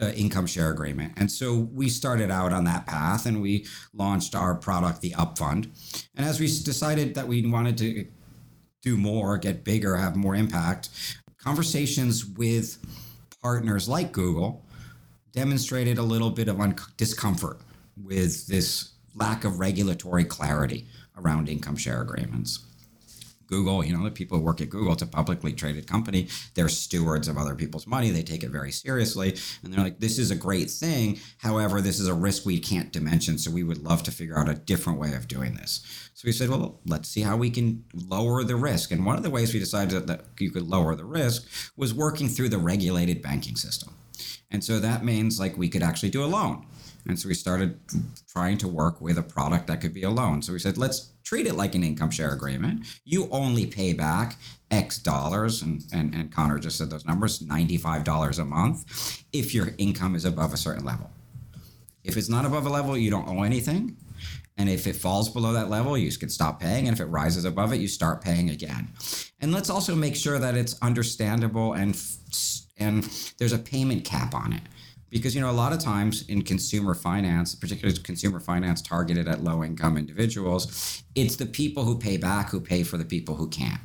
uh, 0.00 0.06
income 0.10 0.46
share 0.46 0.70
agreement. 0.70 1.12
And 1.16 1.30
so 1.30 1.68
we 1.72 1.88
started 1.88 2.30
out 2.30 2.52
on 2.52 2.64
that 2.64 2.86
path 2.86 3.26
and 3.26 3.42
we 3.42 3.66
launched 3.92 4.34
our 4.34 4.54
product, 4.54 5.00
the 5.00 5.10
Upfund. 5.10 5.68
And 6.16 6.26
as 6.26 6.40
we 6.40 6.46
decided 6.46 7.14
that 7.14 7.28
we 7.28 7.44
wanted 7.46 7.76
to 7.78 8.06
do 8.82 8.96
more, 8.96 9.38
get 9.38 9.64
bigger, 9.64 9.96
have 9.96 10.16
more 10.16 10.34
impact, 10.34 10.88
conversations 11.38 12.24
with 12.24 12.78
partners 13.42 13.88
like 13.88 14.12
Google 14.12 14.64
demonstrated 15.32 15.98
a 15.98 16.02
little 16.02 16.30
bit 16.30 16.48
of 16.48 16.60
un- 16.60 16.76
discomfort 16.96 17.60
with 17.96 18.46
this 18.46 18.92
lack 19.14 19.44
of 19.44 19.58
regulatory 19.58 20.24
clarity 20.24 20.86
around 21.18 21.48
income 21.48 21.76
share 21.76 22.02
agreements. 22.02 22.60
Google, 23.52 23.84
you 23.84 23.94
know, 23.94 24.02
the 24.02 24.10
people 24.10 24.38
who 24.38 24.44
work 24.44 24.62
at 24.62 24.70
Google, 24.70 24.94
it's 24.94 25.02
a 25.02 25.06
publicly 25.06 25.52
traded 25.52 25.86
company. 25.86 26.28
They're 26.54 26.70
stewards 26.70 27.28
of 27.28 27.36
other 27.36 27.54
people's 27.54 27.86
money. 27.86 28.08
They 28.08 28.22
take 28.22 28.42
it 28.42 28.48
very 28.48 28.72
seriously. 28.72 29.36
And 29.62 29.70
they're 29.70 29.84
like, 29.84 30.00
this 30.00 30.18
is 30.18 30.30
a 30.30 30.34
great 30.34 30.70
thing. 30.70 31.20
However, 31.36 31.82
this 31.82 32.00
is 32.00 32.08
a 32.08 32.14
risk 32.14 32.46
we 32.46 32.58
can't 32.58 32.90
dimension. 32.90 33.36
So 33.36 33.50
we 33.50 33.62
would 33.62 33.82
love 33.82 34.02
to 34.04 34.10
figure 34.10 34.38
out 34.38 34.48
a 34.48 34.54
different 34.54 34.98
way 34.98 35.12
of 35.12 35.28
doing 35.28 35.54
this. 35.54 35.82
So 36.14 36.22
we 36.24 36.32
said, 36.32 36.48
well, 36.48 36.80
let's 36.86 37.10
see 37.10 37.20
how 37.20 37.36
we 37.36 37.50
can 37.50 37.84
lower 37.94 38.42
the 38.42 38.56
risk. 38.56 38.90
And 38.90 39.04
one 39.04 39.18
of 39.18 39.22
the 39.22 39.28
ways 39.28 39.52
we 39.52 39.60
decided 39.60 40.06
that 40.06 40.24
you 40.40 40.50
could 40.50 40.66
lower 40.66 40.94
the 40.94 41.04
risk 41.04 41.46
was 41.76 41.92
working 41.92 42.28
through 42.28 42.48
the 42.48 42.56
regulated 42.56 43.20
banking 43.20 43.56
system. 43.56 43.94
And 44.50 44.64
so 44.64 44.78
that 44.78 45.04
means 45.04 45.38
like 45.38 45.58
we 45.58 45.68
could 45.68 45.82
actually 45.82 46.10
do 46.10 46.24
a 46.24 46.26
loan. 46.26 46.64
And 47.06 47.18
so 47.18 47.28
we 47.28 47.34
started 47.34 47.80
trying 48.32 48.56
to 48.58 48.68
work 48.68 49.02
with 49.02 49.18
a 49.18 49.22
product 49.22 49.66
that 49.66 49.82
could 49.82 49.92
be 49.92 50.04
a 50.04 50.10
loan. 50.10 50.40
So 50.40 50.54
we 50.54 50.58
said, 50.58 50.78
let's 50.78 51.11
treat 51.22 51.46
it 51.46 51.54
like 51.54 51.74
an 51.74 51.84
income 51.84 52.10
share 52.10 52.32
agreement. 52.32 52.86
You 53.04 53.28
only 53.30 53.66
pay 53.66 53.92
back 53.92 54.36
X 54.70 54.98
dollars, 54.98 55.62
and, 55.62 55.82
and, 55.92 56.14
and 56.14 56.32
Connor 56.32 56.58
just 56.58 56.78
said 56.78 56.90
those 56.90 57.04
numbers 57.04 57.40
$95 57.40 58.38
a 58.38 58.44
month 58.44 59.24
if 59.32 59.54
your 59.54 59.68
income 59.78 60.14
is 60.14 60.24
above 60.24 60.52
a 60.52 60.56
certain 60.56 60.84
level. 60.84 61.10
If 62.04 62.16
it's 62.16 62.28
not 62.28 62.44
above 62.44 62.66
a 62.66 62.70
level, 62.70 62.96
you 62.96 63.10
don't 63.10 63.28
owe 63.28 63.42
anything. 63.42 63.96
And 64.56 64.68
if 64.68 64.86
it 64.86 64.96
falls 64.96 65.30
below 65.30 65.52
that 65.52 65.70
level, 65.70 65.96
you 65.96 66.10
can 66.12 66.28
stop 66.28 66.60
paying. 66.60 66.86
And 66.86 66.94
if 66.94 67.00
it 67.00 67.06
rises 67.06 67.44
above 67.44 67.72
it, 67.72 67.80
you 67.80 67.88
start 67.88 68.22
paying 68.22 68.50
again. 68.50 68.88
And 69.40 69.52
let's 69.52 69.70
also 69.70 69.94
make 69.94 70.14
sure 70.14 70.38
that 70.38 70.56
it's 70.56 70.80
understandable 70.82 71.72
and 71.72 72.00
and 72.78 73.04
there's 73.38 73.52
a 73.52 73.58
payment 73.58 74.04
cap 74.04 74.34
on 74.34 74.52
it. 74.52 74.62
Because 75.12 75.34
you 75.34 75.40
know 75.40 75.50
a 75.50 75.52
lot 75.52 75.72
of 75.72 75.78
times 75.78 76.26
in 76.28 76.42
consumer 76.42 76.94
finance, 76.94 77.54
particularly 77.54 77.96
consumer 78.00 78.40
finance 78.40 78.82
targeted 78.82 79.28
at 79.28 79.44
low 79.44 79.62
income 79.62 79.96
individuals, 79.96 81.02
it's 81.14 81.36
the 81.36 81.46
people 81.46 81.84
who 81.84 81.98
pay 81.98 82.16
back 82.16 82.50
who 82.50 82.60
pay 82.60 82.82
for 82.82 82.96
the 82.96 83.04
people 83.04 83.34
who 83.36 83.48
can't. 83.48 83.80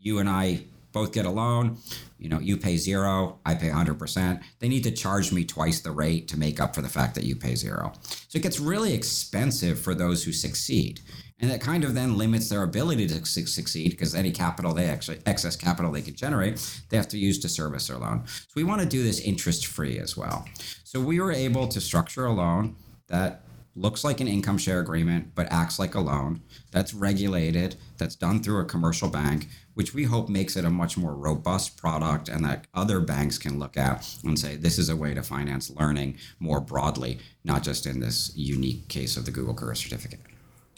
You 0.00 0.18
and 0.18 0.28
I 0.28 0.64
both 0.92 1.12
get 1.12 1.26
a 1.26 1.30
loan 1.30 1.76
you 2.24 2.28
know 2.30 2.38
you 2.38 2.56
pay 2.56 2.76
zero 2.76 3.38
i 3.44 3.54
pay 3.54 3.68
100% 3.68 4.40
they 4.60 4.68
need 4.68 4.84
to 4.84 4.90
charge 4.90 5.32
me 5.32 5.44
twice 5.44 5.80
the 5.80 5.90
rate 5.90 6.28
to 6.28 6.38
make 6.38 6.60
up 6.60 6.74
for 6.74 6.82
the 6.82 6.88
fact 6.88 7.14
that 7.16 7.24
you 7.24 7.36
pay 7.36 7.54
zero. 7.54 7.92
So 8.28 8.38
it 8.38 8.42
gets 8.42 8.58
really 8.58 8.94
expensive 8.94 9.78
for 9.78 9.94
those 9.94 10.24
who 10.24 10.32
succeed 10.32 11.00
and 11.40 11.50
that 11.50 11.60
kind 11.60 11.84
of 11.84 11.94
then 11.94 12.16
limits 12.16 12.48
their 12.48 12.62
ability 12.62 13.06
to 13.08 13.24
succeed 13.26 13.90
because 13.90 14.14
any 14.14 14.30
capital 14.30 14.72
they 14.72 14.86
actually 14.86 15.18
excess 15.26 15.56
capital 15.56 15.90
they 15.90 16.02
could 16.02 16.16
generate 16.16 16.82
they 16.88 16.96
have 16.96 17.08
to 17.08 17.18
use 17.18 17.38
to 17.40 17.48
service 17.48 17.88
their 17.88 17.98
loan. 17.98 18.22
So 18.26 18.52
we 18.56 18.64
want 18.64 18.80
to 18.80 18.86
do 18.86 19.02
this 19.02 19.20
interest 19.20 19.66
free 19.66 19.98
as 19.98 20.16
well. 20.16 20.46
So 20.84 21.00
we 21.00 21.20
were 21.20 21.32
able 21.32 21.68
to 21.68 21.80
structure 21.80 22.26
a 22.26 22.32
loan 22.32 22.76
that 23.08 23.42
looks 23.76 24.04
like 24.04 24.20
an 24.20 24.28
income 24.28 24.56
share 24.56 24.78
agreement 24.78 25.34
but 25.34 25.50
acts 25.50 25.78
like 25.78 25.94
a 25.96 26.00
loan 26.00 26.40
that's 26.70 26.94
regulated 26.94 27.74
that's 27.98 28.14
done 28.14 28.40
through 28.40 28.60
a 28.60 28.64
commercial 28.64 29.08
bank 29.08 29.48
which 29.74 29.92
we 29.92 30.04
hope 30.04 30.28
makes 30.28 30.54
it 30.54 30.64
a 30.64 30.70
much 30.70 30.96
more 30.96 31.14
robust 31.14 31.76
product 31.76 32.28
and 32.28 32.44
that 32.44 32.68
other 32.72 33.00
banks 33.00 33.36
can 33.36 33.58
look 33.58 33.76
at 33.76 34.16
and 34.22 34.38
say 34.38 34.54
this 34.54 34.78
is 34.78 34.88
a 34.88 34.96
way 34.96 35.12
to 35.12 35.24
finance 35.24 35.70
learning 35.70 36.16
more 36.38 36.60
broadly 36.60 37.18
not 37.42 37.64
just 37.64 37.84
in 37.84 37.98
this 37.98 38.30
unique 38.36 38.86
case 38.86 39.16
of 39.16 39.24
the 39.24 39.32
google 39.32 39.54
career 39.54 39.74
certificate 39.74 40.20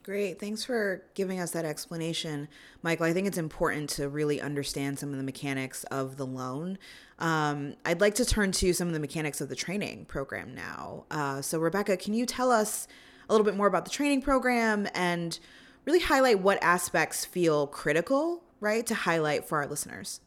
Great. 0.06 0.38
Thanks 0.38 0.62
for 0.62 1.02
giving 1.14 1.40
us 1.40 1.50
that 1.50 1.64
explanation, 1.64 2.46
Michael. 2.80 3.06
I 3.06 3.12
think 3.12 3.26
it's 3.26 3.38
important 3.38 3.90
to 3.90 4.08
really 4.08 4.40
understand 4.40 5.00
some 5.00 5.10
of 5.10 5.16
the 5.16 5.24
mechanics 5.24 5.82
of 5.90 6.16
the 6.16 6.24
loan. 6.24 6.78
Um, 7.18 7.74
I'd 7.84 8.00
like 8.00 8.14
to 8.14 8.24
turn 8.24 8.52
to 8.52 8.72
some 8.72 8.86
of 8.86 8.94
the 8.94 9.00
mechanics 9.00 9.40
of 9.40 9.48
the 9.48 9.56
training 9.56 10.04
program 10.04 10.54
now. 10.54 11.06
Uh, 11.10 11.42
so, 11.42 11.58
Rebecca, 11.58 11.96
can 11.96 12.14
you 12.14 12.24
tell 12.24 12.52
us 12.52 12.86
a 13.28 13.32
little 13.32 13.44
bit 13.44 13.56
more 13.56 13.66
about 13.66 13.84
the 13.84 13.90
training 13.90 14.22
program 14.22 14.86
and 14.94 15.40
really 15.86 15.98
highlight 15.98 16.38
what 16.38 16.62
aspects 16.62 17.24
feel 17.24 17.66
critical, 17.66 18.44
right, 18.60 18.86
to 18.86 18.94
highlight 18.94 19.48
for 19.48 19.58
our 19.58 19.66
listeners? 19.66 20.20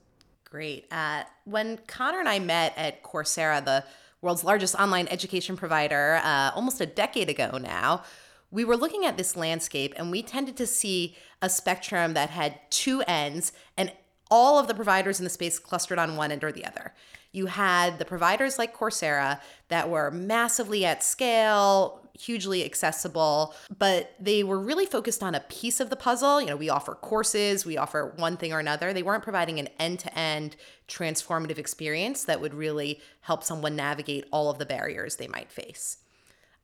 Great. 0.44 0.88
Uh, 0.92 1.24
when 1.46 1.80
Connor 1.88 2.20
and 2.20 2.28
I 2.28 2.40
met 2.40 2.74
at 2.76 3.02
Coursera, 3.02 3.64
the 3.64 3.86
world's 4.22 4.44
largest 4.44 4.76
online 4.76 5.08
education 5.08 5.56
provider, 5.56 6.20
uh, 6.22 6.52
almost 6.54 6.82
a 6.82 6.86
decade 6.86 7.30
ago 7.30 7.58
now, 7.58 8.04
we 8.52 8.66
were 8.66 8.78
looking 8.78 9.06
at 9.06 9.18
this 9.18 9.36
landscape 9.36 9.94
and 9.98 10.12
we 10.12 10.24
tended 10.24 10.58
to 10.58 10.68
see 10.68 11.16
a 11.42 11.50
spectrum 11.50 12.14
that 12.14 12.30
had 12.30 12.60
two 12.70 13.02
ends 13.08 13.52
and 13.78 13.92
all 14.32 14.60
of 14.60 14.68
the 14.68 14.74
providers 14.74 15.20
in 15.20 15.24
the 15.24 15.30
space 15.30 15.58
clustered 15.60 16.00
on 16.00 16.16
one 16.16 16.32
end 16.32 16.44
or 16.44 16.52
the 16.52 16.66
other. 16.66 16.94
You 17.32 17.46
had 17.46 18.00
the 18.00 18.06
providers 18.06 18.58
like 18.58 18.76
Coursera 18.76 19.40
that 19.68 19.90
were 19.90 20.10
massively 20.10 20.84
at 20.84 21.04
scale, 21.04 22.10
hugely 22.20 22.66
accessible, 22.66 23.54
but 23.78 24.14
they 24.20 24.44
were 24.44 24.60
really 24.60 24.86
focused 24.86 25.22
on 25.22 25.36
a 25.36 25.40
piece 25.42 25.80
of 25.80 25.90
the 25.90 25.96
puzzle. 25.96 26.42
You 26.42 26.48
know, 26.48 26.58
we 26.58 26.70
offer 26.70 26.96
courses, 26.96 27.66
we 27.66 27.78
offer 27.78 28.14
one 28.18 28.36
thing 28.36 28.52
or 28.52 28.60
another. 28.60 28.94
They 28.94 29.04
weren't 29.04 29.24
providing 29.24 29.60
an 29.60 29.70
end 29.80 30.00
to 30.00 30.18
end 30.18 30.56
transformative 30.88 31.60
experience 31.60 32.24
that 32.24 32.42
would 32.42 32.54
really 32.54 33.00
help 33.22 33.44
someone 33.44 33.76
navigate 33.76 34.26
all 34.32 34.50
of 34.50 34.58
the 34.58 34.66
barriers 34.66 35.16
they 35.16 35.28
might 35.28 35.52
face. 35.52 35.98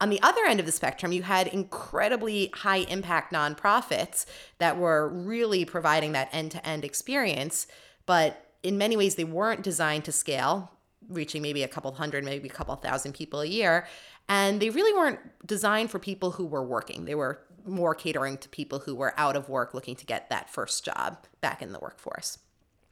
On 0.01 0.09
the 0.09 0.21
other 0.21 0.43
end 0.45 0.59
of 0.59 0.65
the 0.65 0.71
spectrum, 0.71 1.11
you 1.11 1.23
had 1.23 1.47
incredibly 1.47 2.51
high 2.53 2.79
impact 2.79 3.33
nonprofits 3.33 4.25
that 4.57 4.77
were 4.77 5.07
really 5.07 5.63
providing 5.63 6.11
that 6.11 6.29
end 6.33 6.51
to 6.51 6.67
end 6.67 6.83
experience, 6.83 7.65
but 8.05 8.45
in 8.61 8.77
many 8.77 8.97
ways, 8.97 9.15
they 9.15 9.23
weren't 9.23 9.61
designed 9.61 10.05
to 10.05 10.11
scale, 10.11 10.71
reaching 11.07 11.41
maybe 11.41 11.61
a 11.61 11.67
couple 11.67 11.91
hundred, 11.93 12.25
maybe 12.25 12.47
a 12.47 12.51
couple 12.51 12.75
thousand 12.75 13.13
people 13.13 13.41
a 13.41 13.45
year. 13.45 13.87
And 14.27 14.59
they 14.59 14.71
really 14.71 14.91
weren't 14.91 15.19
designed 15.45 15.91
for 15.91 15.99
people 15.99 16.31
who 16.31 16.45
were 16.47 16.65
working. 16.65 17.05
They 17.05 17.13
were 17.13 17.41
more 17.63 17.93
catering 17.93 18.37
to 18.39 18.49
people 18.49 18.79
who 18.79 18.95
were 18.95 19.13
out 19.17 19.35
of 19.35 19.49
work 19.49 19.75
looking 19.75 19.95
to 19.97 20.05
get 20.05 20.29
that 20.29 20.49
first 20.49 20.83
job 20.83 21.17
back 21.41 21.61
in 21.61 21.73
the 21.73 21.79
workforce. 21.79 22.39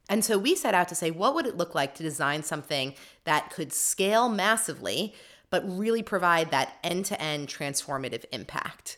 And 0.10 0.24
so 0.24 0.38
we 0.38 0.56
set 0.56 0.76
out 0.76 0.90
to 0.90 0.96
say, 0.96 1.10
what 1.10 1.34
would 1.34 1.48
it 1.48 1.58
look 1.58 1.74
like 1.74 1.96
to 1.96 2.04
design 2.04 2.44
something 2.44 2.94
that 3.24 3.50
could 3.50 3.74
scale 3.74 4.30
massively 4.30 5.16
but 5.54 5.62
really 5.68 6.02
provide 6.02 6.50
that 6.50 6.80
end 6.84 7.06
to 7.06 7.22
end 7.22 7.48
transformative 7.48 8.26
impact. 8.32 8.98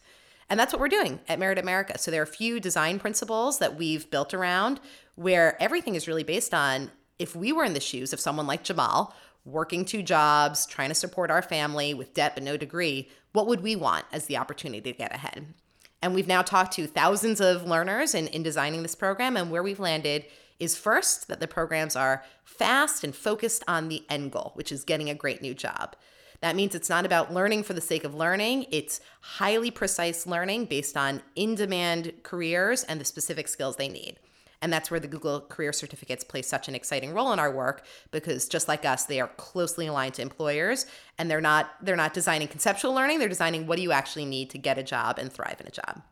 And 0.49 0.57
that's 0.57 0.71
what 0.71 0.79
we're 0.79 0.87
doing 0.87 1.19
at 1.27 1.37
Merit 1.37 1.57
America. 1.57 1.97
So 1.97 2.09
there 2.09 2.21
are 2.21 2.23
a 2.23 2.27
few 2.27 2.61
design 2.61 2.97
principles 2.97 3.59
that 3.59 3.75
we've 3.75 4.09
built 4.09 4.33
around 4.33 4.79
where 5.15 5.61
everything 5.61 5.95
is 5.95 6.07
really 6.07 6.23
based 6.23 6.53
on 6.53 6.91
if 7.19 7.35
we 7.35 7.51
were 7.51 7.65
in 7.65 7.73
the 7.73 7.81
shoes 7.81 8.13
of 8.13 8.21
someone 8.21 8.47
like 8.47 8.63
Jamal, 8.63 9.13
working 9.43 9.83
two 9.83 10.01
jobs, 10.01 10.65
trying 10.65 10.87
to 10.87 10.95
support 10.95 11.29
our 11.29 11.41
family 11.41 11.93
with 11.93 12.13
debt 12.13 12.31
but 12.35 12.43
no 12.43 12.55
degree, 12.55 13.09
what 13.33 13.47
would 13.47 13.59
we 13.59 13.75
want 13.75 14.05
as 14.13 14.27
the 14.27 14.37
opportunity 14.37 14.93
to 14.93 14.97
get 14.97 15.13
ahead? 15.13 15.53
And 16.01 16.15
we've 16.15 16.25
now 16.25 16.41
talked 16.41 16.71
to 16.75 16.87
thousands 16.87 17.41
of 17.41 17.65
learners 17.65 18.15
in, 18.15 18.27
in 18.27 18.43
designing 18.43 18.81
this 18.81 18.95
program, 18.95 19.35
and 19.35 19.51
where 19.51 19.61
we've 19.61 19.77
landed 19.77 20.23
is 20.57 20.77
first 20.77 21.27
that 21.27 21.41
the 21.41 21.49
programs 21.49 21.97
are 21.97 22.23
fast 22.45 23.03
and 23.03 23.13
focused 23.13 23.61
on 23.67 23.89
the 23.89 24.05
end 24.09 24.31
goal, 24.31 24.51
which 24.53 24.71
is 24.71 24.85
getting 24.85 25.09
a 25.09 25.15
great 25.15 25.41
new 25.41 25.53
job. 25.53 25.97
That 26.45 26.55
means 26.55 26.75
it's 26.75 26.91
not 26.91 27.07
about 27.07 27.33
learning 27.33 27.63
for 27.63 27.73
the 27.73 27.81
sake 27.81 28.03
of 28.03 28.13
learning, 28.13 28.67
it's 28.69 29.01
highly 29.21 29.71
precise 29.71 30.27
learning 30.27 30.65
based 30.65 30.95
on 30.95 31.23
in 31.35 31.55
demand 31.55 32.13
careers 32.21 32.83
and 32.83 33.01
the 33.01 33.05
specific 33.05 33.47
skills 33.47 33.77
they 33.77 33.87
need. 33.87 34.19
And 34.61 34.71
that's 34.71 34.91
where 34.91 34.99
the 34.99 35.07
Google 35.07 35.41
Career 35.41 35.73
Certificates 35.73 36.23
play 36.23 36.43
such 36.43 36.67
an 36.67 36.75
exciting 36.75 37.15
role 37.15 37.33
in 37.33 37.39
our 37.39 37.51
work 37.51 37.83
because 38.11 38.47
just 38.47 38.67
like 38.67 38.85
us, 38.85 39.05
they 39.05 39.19
are 39.19 39.29
closely 39.37 39.87
aligned 39.87 40.13
to 40.13 40.21
employers 40.21 40.85
and 41.17 41.31
they're 41.31 41.41
not 41.41 41.71
they're 41.81 41.95
not 41.95 42.13
designing 42.13 42.47
conceptual 42.47 42.93
learning, 42.93 43.17
they're 43.17 43.27
designing 43.27 43.65
what 43.65 43.77
do 43.77 43.81
you 43.81 43.91
actually 43.91 44.25
need 44.25 44.51
to 44.51 44.59
get 44.59 44.77
a 44.77 44.83
job 44.83 45.17
and 45.17 45.33
thrive 45.33 45.59
in 45.59 45.65
a 45.65 45.71
job. 45.71 46.03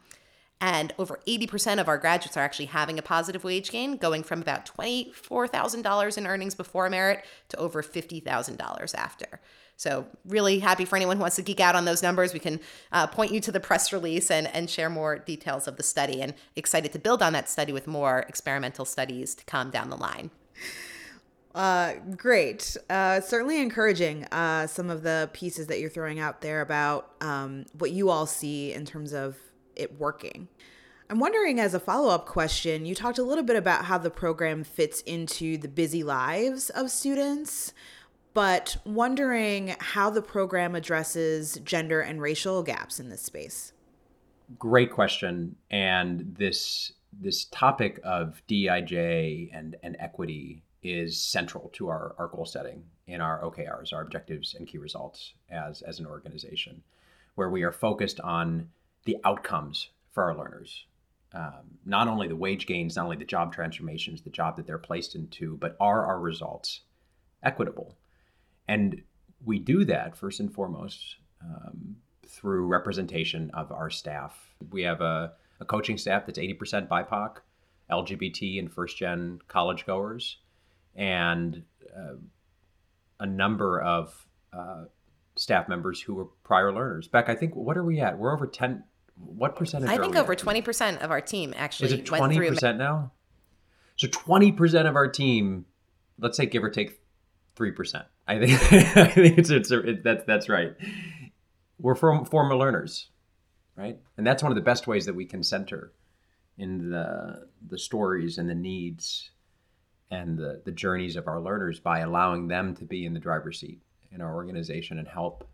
And 0.61 0.95
over 0.99 1.21
80% 1.27 1.81
of 1.81 1.89
our 1.89 1.99
graduates 1.99 2.37
are 2.37 2.45
actually 2.45 2.67
having 2.67 2.99
a 2.99 3.03
positive 3.03 3.45
wage 3.45 3.71
gain, 3.71 3.97
going 3.99 4.23
from 4.23 4.41
about 4.41 4.65
$24,000 4.67 6.19
in 6.19 6.27
earnings 6.27 6.55
before 6.55 6.89
merit 6.89 7.25
to 7.51 7.57
over 7.59 7.83
$50,000 7.83 8.95
after. 8.95 9.41
So, 9.79 10.07
really 10.25 10.61
happy 10.61 10.87
for 10.87 10.97
anyone 10.97 11.19
who 11.19 11.21
wants 11.21 11.37
to 11.37 11.43
geek 11.43 11.61
out 11.61 11.75
on 11.75 11.85
those 11.85 12.03
numbers. 12.03 12.33
We 12.33 12.39
can 12.39 12.61
uh, 12.93 13.07
point 13.09 13.33
you 13.33 13.41
to 13.41 13.53
the 13.53 13.61
press 13.61 13.93
release 13.93 14.31
and, 14.31 14.47
and 14.55 14.71
share 14.71 14.89
more 14.89 15.19
details 15.19 15.69
of 15.69 15.77
the 15.77 15.83
study, 15.83 16.23
and 16.23 16.33
excited 16.57 16.93
to 16.93 16.99
build 16.99 17.23
on 17.23 17.35
that 17.35 17.51
study 17.51 17.75
with 17.75 17.87
more 17.87 18.21
experimental 18.21 18.87
studies 18.87 19.35
to 19.35 19.45
come 19.45 19.71
down 19.71 19.91
the 19.91 19.97
line. 19.97 20.31
Uh, 21.55 21.95
great. 22.17 22.77
Uh, 22.89 23.21
certainly 23.21 23.61
encouraging 23.61 24.25
uh, 24.27 24.67
some 24.67 24.91
of 24.91 25.03
the 25.03 25.29
pieces 25.33 25.67
that 25.67 25.81
you're 25.81 25.91
throwing 25.91 26.21
out 26.21 26.41
there 26.41 26.63
about 26.63 27.13
um, 27.21 27.67
what 27.79 27.91
you 27.91 28.11
all 28.11 28.27
see 28.27 28.73
in 28.73 28.85
terms 28.85 29.13
of 29.13 29.37
it 29.77 29.99
working. 29.99 30.49
I'm 31.09 31.21
wondering, 31.21 31.61
as 31.61 31.73
a 31.75 31.81
follow 31.81 32.11
up 32.11 32.27
question, 32.27 32.85
you 32.85 32.95
talked 32.95 33.19
a 33.19 33.23
little 33.23 33.45
bit 33.45 33.57
about 33.57 33.85
how 33.85 33.99
the 33.99 34.11
program 34.11 34.65
fits 34.65 35.03
into 35.03 35.57
the 35.57 35.69
busy 35.69 36.03
lives 36.03 36.69
of 36.71 36.91
students, 36.91 37.73
but 38.35 38.77
wondering 38.85 39.77
how 39.79 40.11
the 40.11 40.23
program 40.23 40.75
addresses 40.75 41.61
gender 41.65 42.01
and 42.01 42.21
racial 42.21 42.63
gaps 42.63 42.99
in 42.99 43.09
this 43.09 43.23
space. 43.23 43.73
Great 44.59 44.91
question. 44.91 45.57
And 45.71 46.35
this 46.39 46.93
this 47.19 47.47
topic 47.47 47.99
of 48.05 48.43
DEIJ 48.49 49.51
and, 49.53 49.77
and 49.83 49.97
equity 49.99 50.63
is 50.83 51.21
central 51.21 51.71
to 51.71 51.89
our, 51.89 52.15
our 52.19 52.29
goal 52.29 52.45
setting 52.45 52.85
in 53.07 53.21
our 53.21 53.41
OKRs, 53.43 53.93
our 53.93 54.03
objectives 54.03 54.55
and 54.55 54.67
key 54.67 54.79
results 54.79 55.35
as, 55.51 55.83
as 55.83 55.99
an 55.99 56.07
organization, 56.07 56.83
where 57.35 57.49
we 57.49 57.63
are 57.63 57.73
focused 57.73 58.21
on 58.21 58.69
the 59.07 59.17
outcomes 59.25 59.91
for 60.13 60.25
our 60.25 60.37
learners. 60.37 60.87
Um, 61.33 61.79
not 61.85 62.09
only 62.09 62.29
the 62.29 62.37
wage 62.37 62.67
gains, 62.67 62.97
not 62.97 63.05
only 63.05 63.17
the 63.17 63.25
job 63.25 63.53
transformations, 63.53 64.23
the 64.23 64.31
job 64.31 64.57
that 64.57 64.67
they're 64.67 64.79
placed 64.79 65.15
into, 65.15 65.57
but 65.57 65.77
are 65.81 66.07
our 66.07 66.21
results 66.21 66.83
equitable? 67.43 67.97
And 68.69 69.03
we 69.45 69.59
do 69.59 69.85
that 69.87 70.17
first 70.17 70.41
and 70.41 70.53
foremost 70.53 71.17
um, 71.43 71.97
through 72.27 72.67
representation 72.67 73.51
of 73.55 73.73
our 73.73 73.91
staff. 73.91 74.55
We 74.71 74.83
have 74.83 75.01
a 75.01 75.33
a 75.61 75.65
coaching 75.65 75.99
staff 75.99 76.27
that's 76.27 76.39
80% 76.39 76.89
BIPOC, 76.89 77.37
LGBT, 77.91 78.59
and 78.59 78.73
first 78.73 78.97
gen 78.97 79.41
college 79.49 79.87
goers, 79.87 80.39
and 80.95 81.63
uh, 81.97 82.17
a 83.21 83.27
number 83.27 83.81
of 83.81 84.27
uh, 84.53 84.85
staff 85.37 85.69
members 85.69 86.01
who 86.01 86.15
were 86.15 86.27
prior 86.45 86.73
learners. 86.73 87.09
Beck, 87.09 87.29
I 87.29 87.35
think, 87.35 87.55
what 87.55 87.77
are 87.77 87.85
we 87.85 88.01
at? 88.01 88.19
We're 88.19 88.35
over 88.35 88.47
10. 88.47 88.85
What 89.17 89.57
percentage? 89.57 89.89
I 89.89 89.99
think 89.99 90.17
over 90.17 90.35
20% 90.35 91.03
of 91.03 91.11
our 91.11 91.21
team 91.21 91.55
actually 91.57 91.87
Is 91.87 91.93
it 91.93 92.05
20% 92.07 92.77
now? 92.77 93.13
So 93.97 94.09
20% 94.09 94.89
of 94.89 94.95
our 94.95 95.09
team, 95.09 95.65
let's 96.19 96.37
say 96.37 96.47
give 96.47 96.63
or 96.63 96.71
take 96.71 97.01
3%. 97.57 98.05
I 98.29 98.39
think, 98.39 98.73
I 98.97 99.07
think 99.07 99.39
it's, 99.39 99.51
it's, 99.51 99.71
it, 99.71 100.05
that's, 100.05 100.25
that's 100.25 100.49
right. 100.49 100.75
We're 101.79 101.95
from 101.95 102.25
former 102.25 102.57
learners 102.57 103.09
right? 103.77 103.99
And 104.17 104.27
that's 104.27 104.43
one 104.43 104.51
of 104.51 104.57
the 104.57 104.63
best 104.63 104.87
ways 104.87 105.07
that 105.07 105.15
we 105.15 105.27
can 105.27 105.43
center 105.43 105.93
in 106.59 106.91
the 106.91 107.47
the 107.69 107.79
stories 107.79 108.39
and 108.39 108.49
the 108.49 108.55
needs 108.55 109.31
and 110.11 110.39
the, 110.39 110.63
the 110.65 110.73
journeys 110.73 111.17
of 111.17 111.29
our 111.29 111.41
learners 111.41 111.81
by 111.81 111.99
allowing 111.99 112.49
them 112.49 112.75
to 112.77 112.85
be 112.85 113.05
in 113.05 113.13
the 113.13 113.21
driver's 113.21 113.61
seat 113.61 113.81
in 114.13 114.21
our 114.21 114.35
organization 114.35 114.99
and 114.99 115.09
help 115.09 115.49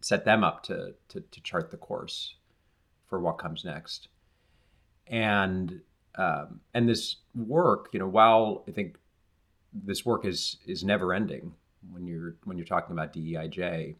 set 0.00 0.24
them 0.24 0.44
up 0.44 0.64
to, 0.64 0.94
to, 1.08 1.20
to 1.30 1.40
chart 1.42 1.70
the 1.70 1.76
course 1.76 2.34
for 3.08 3.20
what 3.20 3.38
comes 3.38 3.64
next. 3.64 4.08
And 5.06 5.80
um, 6.16 6.60
and 6.72 6.88
this 6.88 7.16
work, 7.34 7.88
you 7.92 7.98
know, 7.98 8.08
while 8.08 8.64
I 8.68 8.70
think 8.70 8.96
this 9.72 10.04
work 10.04 10.24
is 10.24 10.58
is 10.66 10.84
never 10.84 11.12
ending 11.12 11.54
when 11.92 12.06
you're 12.06 12.36
when 12.44 12.56
you're 12.56 12.66
talking 12.66 12.92
about 12.92 13.12
DEIJ, 13.12 13.96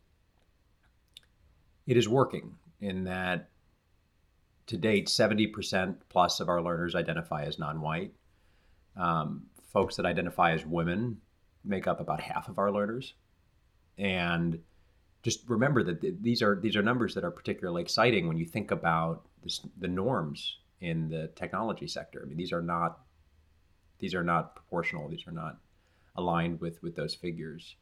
it 1.86 1.96
is 1.96 2.08
working 2.08 2.54
in 2.80 3.04
that 3.04 3.50
to 4.66 4.76
date, 4.78 5.08
70% 5.08 5.96
plus 6.08 6.40
of 6.40 6.48
our 6.48 6.62
learners 6.62 6.94
identify 6.94 7.44
as 7.44 7.58
non 7.58 7.80
white. 7.80 8.12
Um, 8.96 9.46
folks 9.72 9.96
that 9.96 10.06
identify 10.06 10.52
as 10.52 10.64
women 10.64 11.18
make 11.64 11.86
up 11.86 12.00
about 12.00 12.20
half 12.20 12.48
of 12.48 12.58
our 12.58 12.70
learners. 12.70 13.14
And 13.98 14.60
just 15.24 15.48
remember 15.48 15.82
that 15.82 16.22
these 16.22 16.42
are 16.42 16.60
these 16.60 16.76
are 16.76 16.82
numbers 16.82 17.14
that 17.14 17.24
are 17.24 17.30
particularly 17.30 17.82
exciting 17.82 18.28
when 18.28 18.36
you 18.36 18.46
think 18.46 18.70
about 18.70 19.26
this, 19.42 19.60
the 19.78 19.88
norms 19.88 20.58
in 20.80 21.08
the 21.08 21.28
technology 21.34 21.88
sector. 21.88 22.22
I 22.22 22.28
mean, 22.28 22.36
these 22.36 22.52
are 22.52 22.62
not 22.62 23.00
these 23.98 24.14
are 24.14 24.22
not 24.22 24.54
proportional. 24.54 25.08
These 25.08 25.26
are 25.26 25.32
not 25.32 25.58
aligned 26.16 26.60
with 26.60 26.82
with 26.82 26.94
those 26.94 27.14
figures 27.14 27.76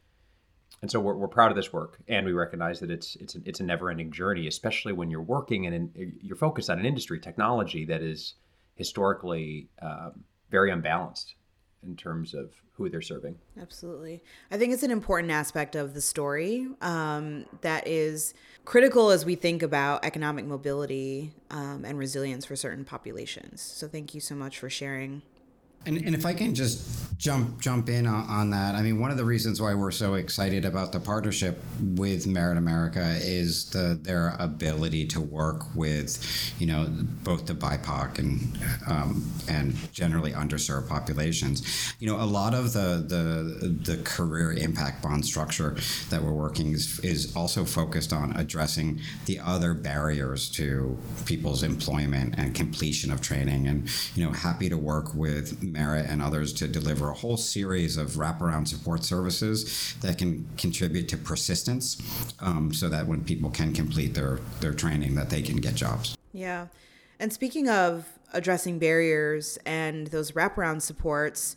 and 0.80 0.90
so 0.90 0.99
we're, 0.99 1.14
we're 1.14 1.28
proud 1.28 1.50
of 1.50 1.56
this 1.56 1.72
work 1.72 1.99
and 2.08 2.25
we 2.25 2.32
recognize 2.32 2.80
that 2.80 2.90
it's 2.90 3.16
it's 3.16 3.34
a, 3.34 3.38
it's 3.44 3.61
a 3.61 3.64
never-ending 3.64 4.11
journey 4.11 4.46
especially 4.46 4.92
when 4.92 5.11
you're 5.11 5.20
working 5.20 5.66
and 5.66 5.90
you're 6.22 6.37
focused 6.37 6.70
on 6.70 6.78
an 6.78 6.87
industry 6.87 7.20
technology 7.20 7.84
that 7.84 8.02
is 8.02 8.34
historically 8.74 9.68
um, 9.83 10.24
very 10.50 10.70
unbalanced 10.70 11.35
in 11.85 11.97
terms 11.97 12.35
of 12.35 12.51
who 12.75 12.88
they're 12.88 13.03
serving. 13.03 13.37
Absolutely. 13.61 14.23
I 14.51 14.59
think 14.59 14.73
it's 14.73 14.83
an 14.83 14.90
important 14.90 15.31
aspect 15.31 15.77
of 15.77 15.95
the 15.95 16.01
story 16.01 16.68
um, 16.81 17.45
that 17.61 17.87
is 17.87 18.35
critical 18.64 19.11
as 19.11 19.25
we 19.25 19.35
think 19.35 19.62
about 19.62 20.05
economic 20.05 20.45
mobility 20.47 21.33
um, 21.51 21.85
and 21.85 21.99
resilience 21.99 22.45
for 22.45 22.57
certain 22.57 22.85
populations. 22.85 23.61
So 23.61 23.88
thank 23.88 24.14
you 24.14 24.21
so 24.21 24.35
much 24.35 24.59
for 24.59 24.71
sharing. 24.71 25.23
And, 25.85 25.97
and 25.99 26.14
if 26.14 26.25
I 26.25 26.33
can 26.33 26.55
just 26.55 27.02
jump 27.22 27.61
jump 27.61 27.88
in 27.88 28.04
on, 28.04 28.50
that, 28.50 28.74
I 28.74 28.82
mean, 28.82 28.98
one 28.98 29.12
of 29.12 29.16
the 29.16 29.24
reasons 29.24 29.62
why 29.62 29.74
we're 29.74 29.92
so 29.92 30.14
excited 30.14 30.64
about 30.64 30.90
the 30.90 30.98
partnership 30.98 31.62
with 31.80 32.26
Merit 32.26 32.58
America 32.58 33.16
is 33.20 33.70
the 33.70 33.96
their 34.02 34.35
ability 34.40 35.06
to 35.06 35.20
work 35.20 35.62
with, 35.76 36.18
you 36.58 36.66
know, 36.66 36.88
both 37.22 37.46
the 37.46 37.54
BIPOC 37.54 38.18
and 38.18 38.58
um, 38.88 39.32
and 39.48 39.76
generally 39.92 40.32
underserved 40.32 40.88
populations. 40.88 41.94
You 42.00 42.08
know, 42.08 42.16
a 42.20 42.26
lot 42.26 42.54
of 42.54 42.72
the 42.72 43.04
the 43.06 43.68
the 43.68 44.02
career 44.02 44.52
impact 44.52 45.00
bond 45.00 45.24
structure 45.24 45.76
that 46.11 46.20
we're 46.20 46.32
working 46.32 46.72
is, 46.72 46.98
is 47.00 47.37
also 47.37 47.64
focused 47.64 48.12
on 48.12 48.35
addressing 48.37 49.00
the 49.26 49.38
other 49.38 49.74
barriers 49.74 50.50
to 50.50 50.98
people's 51.24 51.62
employment 51.62 52.35
and 52.37 52.52
completion 52.52 53.12
of 53.12 53.20
training. 53.20 53.68
And 53.68 53.88
you 54.16 54.24
know, 54.24 54.32
happy 54.32 54.68
to 54.68 54.76
work 54.76 55.14
with 55.14 55.62
Merit 55.62 56.06
and 56.08 56.20
others 56.20 56.52
to 56.54 56.66
deliver 56.66 57.12
a 57.12 57.14
whole 57.14 57.37
series 57.37 57.96
of 57.96 58.12
wraparound 58.12 58.66
support 58.66 59.05
services 59.05 59.94
that 60.01 60.18
can 60.18 60.48
contribute 60.59 61.09
to 61.09 61.16
persistence 61.16 62.01
um, 62.40 62.72
so 62.72 62.88
that 62.88 63.07
when 63.07 63.22
people 63.22 63.51
can 63.51 63.72
complete 63.72 64.14
their, 64.14 64.40
their 64.61 64.75
training 64.75 65.14
that 65.14 65.31
they 65.31 65.42
can 65.42 65.57
get 65.57 65.75
jobs. 65.75 66.16
Yeah. 66.33 66.66
And 67.20 67.33
speaking 67.33 67.68
of 67.68 68.07
addressing 68.33 68.79
barriers 68.79 69.59
and 69.64 70.09
those 70.09 70.33
wraparound 70.33 70.83
supports, 70.83 71.55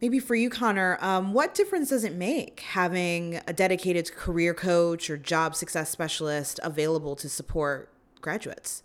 maybe 0.00 0.18
for 0.18 0.34
you, 0.34 0.48
Connor, 0.48 0.96
um, 1.00 1.32
what 1.32 1.54
difference 1.54 1.90
does 1.90 2.04
it 2.04 2.14
make 2.14 2.60
having 2.60 3.40
a 3.46 3.52
dedicated 3.52 4.12
career 4.14 4.54
coach 4.54 5.10
or 5.10 5.16
job 5.16 5.54
success 5.54 5.90
specialist 5.90 6.58
available 6.62 7.16
to 7.16 7.28
support 7.28 7.92
graduates? 8.20 8.82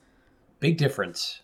Big 0.60 0.78
difference 0.78 1.41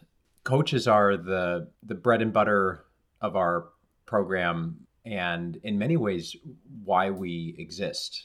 coaches 0.47 0.88
are 0.88 1.17
the 1.17 1.67
the 1.84 1.93
bread 1.93 2.21
and 2.21 2.32
butter 2.32 2.86
of 3.19 3.36
our 3.36 3.65
program 4.08 4.88
and 5.06 5.58
in 5.63 5.78
many 5.78 5.96
ways 5.96 6.36
why 6.84 7.12
we 7.12 7.56
exist. 7.60 8.24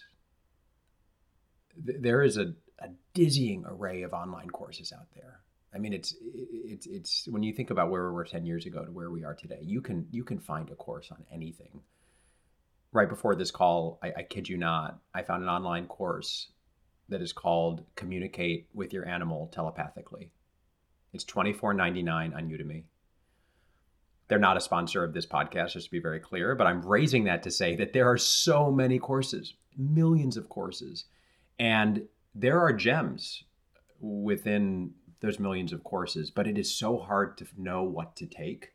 There 1.77 2.23
is 2.23 2.39
a, 2.39 2.55
a 2.79 2.89
dizzying 3.13 3.65
array 3.67 4.03
of 4.03 4.13
online 4.13 4.49
courses 4.51 4.93
out 4.93 5.09
there. 5.15 5.41
I 5.75 5.79
mean 5.79 5.93
it's 5.93 6.15
it's 6.23 6.87
it's 6.87 7.29
when 7.29 7.43
you 7.43 7.53
think 7.53 7.71
about 7.71 7.91
where 7.91 8.09
we 8.09 8.15
were 8.15 8.25
10 8.25 8.45
years 8.47 8.67
ago 8.67 8.85
to 8.85 8.91
where 8.91 9.11
we 9.11 9.25
are 9.25 9.35
today 9.35 9.61
you 9.63 9.81
can 9.81 10.07
you 10.11 10.23
can 10.23 10.39
find 10.39 10.71
a 10.71 10.75
course 10.75 11.11
on 11.11 11.25
anything. 11.33 11.81
Right 12.93 13.09
before 13.09 13.35
this 13.35 13.51
call 13.51 13.99
I, 14.03 14.13
I 14.19 14.23
kid 14.23 14.49
you 14.49 14.59
not 14.59 14.99
i 15.15 15.23
found 15.23 15.43
an 15.43 15.49
online 15.49 15.87
course 15.87 16.49
that 17.09 17.23
is 17.23 17.33
called 17.33 17.85
communicate 17.95 18.69
with 18.75 18.93
your 18.93 19.07
animal 19.09 19.49
telepathically. 19.53 20.31
It's 21.13 21.25
$24.99 21.25 22.35
on 22.35 22.49
Udemy. 22.49 22.85
They're 24.29 24.39
not 24.39 24.57
a 24.57 24.61
sponsor 24.61 25.05
of 25.05 25.13
this 25.13 25.27
podcast, 25.27 25.73
just 25.73 25.87
to 25.87 25.91
be 25.91 25.99
very 25.99 26.21
clear, 26.21 26.55
but 26.55 26.67
I'm 26.67 26.83
raising 26.83 27.25
that 27.25 27.43
to 27.43 27.51
say 27.51 27.77
that 27.77 27.93
there 27.93 28.11
are 28.11 28.17
so 28.17 28.71
many 28.71 28.99
courses, 28.99 29.55
millions 29.77 30.37
of 30.37 30.49
courses, 30.49 31.05
and 31.59 32.07
there 32.35 32.61
are 32.61 32.73
gems 32.73 33.45
within 34.01 34.93
those 35.21 35.39
millions 35.39 35.73
of 35.73 35.85
courses, 35.85 36.31
but 36.31 36.47
it 36.47 36.59
is 36.59 36.75
so 36.75 36.99
hard 36.99 37.39
to 37.39 37.47
know 37.57 37.83
what 37.83 38.17
to 38.17 38.27
take. 38.27 38.73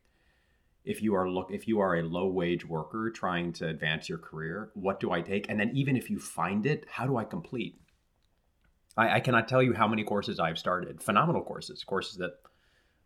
If 0.86 1.02
you 1.02 1.16
are 1.16 1.30
look 1.30 1.52
if 1.52 1.68
you 1.68 1.82
are 1.82 1.98
a 1.98 2.04
low 2.04 2.28
wage 2.28 2.66
worker 2.66 3.12
trying 3.12 3.52
to 3.54 3.68
advance 3.68 4.08
your 4.08 4.18
career, 4.18 4.72
what 4.74 5.02
do 5.02 5.12
I 5.12 5.22
take? 5.22 5.50
And 5.50 5.60
then 5.60 5.72
even 5.74 5.98
if 5.98 6.10
you 6.10 6.18
find 6.18 6.66
it, 6.66 6.86
how 6.90 7.06
do 7.06 7.18
I 7.18 7.26
complete? 7.26 7.76
I, 8.96 9.16
I 9.16 9.20
cannot 9.20 9.50
tell 9.50 9.62
you 9.62 9.74
how 9.74 9.88
many 9.88 10.04
courses 10.04 10.40
I've 10.40 10.58
started, 10.58 11.02
phenomenal 11.04 11.44
courses, 11.44 11.84
courses 11.84 12.18
that 12.18 12.40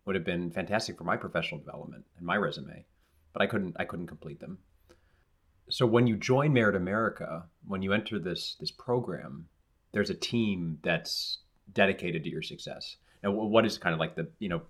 would 0.04 0.14
have 0.14 0.24
been 0.24 0.50
fantastic 0.50 0.98
for 0.98 1.04
my 1.04 1.16
professional 1.16 1.60
development 1.60 2.04
and 2.16 2.26
my 2.26 2.36
resume, 2.36 2.84
but 3.32 3.42
I 3.42 3.46
couldn't 3.46 3.76
I 3.78 3.84
couldn't 3.84 4.08
complete 4.08 4.40
them. 4.40 4.58
So 5.70 5.86
when 5.86 6.06
you 6.06 6.16
join 6.16 6.52
Merit 6.52 6.76
America, 6.76 7.44
when 7.66 7.82
you 7.82 7.92
enter 7.92 8.18
this 8.18 8.56
this 8.58 8.70
program, 8.70 9.48
there's 9.92 10.10
a 10.10 10.14
team 10.14 10.78
that's 10.82 11.38
dedicated 11.72 12.24
to 12.24 12.30
your 12.30 12.42
success. 12.42 12.96
Now, 13.22 13.30
what 13.30 13.64
is 13.64 13.78
kind 13.78 13.94
of 13.94 14.00
like 14.00 14.16
the 14.16 14.28
you 14.38 14.48
know 14.48 14.62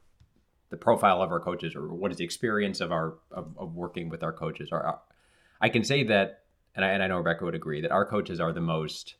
the 0.70 0.76
profile 0.76 1.22
of 1.22 1.30
our 1.30 1.40
coaches, 1.40 1.74
or 1.74 1.88
what 1.88 2.10
is 2.10 2.18
the 2.18 2.24
experience 2.24 2.80
of 2.80 2.92
our 2.92 3.18
of, 3.30 3.54
of 3.58 3.74
working 3.74 4.08
with 4.08 4.22
our 4.22 4.32
coaches? 4.32 4.68
Or 4.72 4.86
uh, 4.86 4.98
I 5.60 5.68
can 5.68 5.84
say 5.84 6.04
that, 6.04 6.44
and 6.74 6.84
I, 6.84 6.90
and 6.90 7.02
I 7.02 7.06
know 7.06 7.18
Rebecca 7.18 7.44
would 7.44 7.54
agree 7.54 7.80
that 7.82 7.90
our 7.90 8.06
coaches 8.06 8.40
are 8.40 8.52
the 8.52 8.60
most 8.60 9.14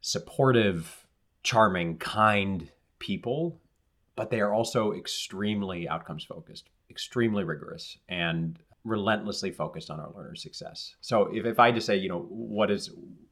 supportive 0.00 1.06
charming, 1.42 1.98
kind 1.98 2.70
people, 2.98 3.60
but 4.16 4.30
they 4.30 4.40
are 4.40 4.52
also 4.52 4.92
extremely 4.92 5.88
outcomes 5.88 6.24
focused, 6.24 6.70
extremely 6.90 7.44
rigorous, 7.44 7.98
and 8.08 8.58
relentlessly 8.84 9.50
focused 9.50 9.90
on 9.90 10.00
our 10.00 10.10
learners' 10.16 10.42
success. 10.42 10.94
So 11.00 11.26
if, 11.26 11.44
if 11.44 11.58
I 11.60 11.70
just 11.70 11.86
say, 11.86 11.96
you 11.96 12.08
know, 12.08 12.26
what 12.28 12.70
is 12.70 12.90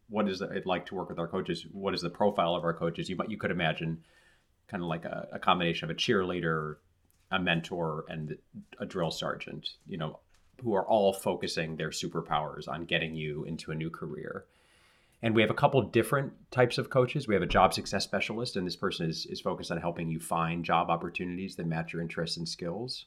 what 0.08 0.28
is 0.28 0.42
it 0.42 0.66
like 0.66 0.84
to 0.86 0.94
work 0.94 1.08
with 1.08 1.18
our 1.18 1.26
coaches? 1.26 1.66
What 1.72 1.94
is 1.94 2.02
the 2.02 2.10
profile 2.10 2.54
of 2.54 2.64
our 2.64 2.74
coaches? 2.74 3.08
You 3.08 3.16
might 3.16 3.30
you 3.30 3.38
could 3.38 3.50
imagine 3.50 4.04
kind 4.68 4.82
of 4.82 4.88
like 4.88 5.04
a, 5.04 5.28
a 5.32 5.38
combination 5.38 5.90
of 5.90 5.96
a 5.96 5.98
cheerleader, 5.98 6.76
a 7.30 7.38
mentor, 7.38 8.04
and 8.08 8.36
a 8.78 8.86
drill 8.86 9.10
sergeant. 9.10 9.70
You 9.86 9.96
know, 9.96 10.18
who 10.62 10.74
are 10.74 10.86
all 10.86 11.12
focusing 11.12 11.76
their 11.76 11.90
superpowers 11.90 12.68
on 12.68 12.84
getting 12.84 13.14
you 13.14 13.44
into 13.44 13.72
a 13.72 13.74
new 13.74 13.90
career. 13.90 14.44
And 15.24 15.34
we 15.34 15.40
have 15.40 15.50
a 15.50 15.54
couple 15.54 15.80
different 15.80 16.34
types 16.50 16.76
of 16.76 16.90
coaches. 16.90 17.26
We 17.26 17.32
have 17.32 17.42
a 17.42 17.46
job 17.46 17.72
success 17.72 18.04
specialist, 18.04 18.56
and 18.56 18.66
this 18.66 18.76
person 18.76 19.08
is, 19.08 19.24
is 19.24 19.40
focused 19.40 19.70
on 19.70 19.78
helping 19.78 20.10
you 20.10 20.20
find 20.20 20.62
job 20.62 20.90
opportunities 20.90 21.56
that 21.56 21.66
match 21.66 21.94
your 21.94 22.02
interests 22.02 22.36
and 22.36 22.46
skills. 22.46 23.06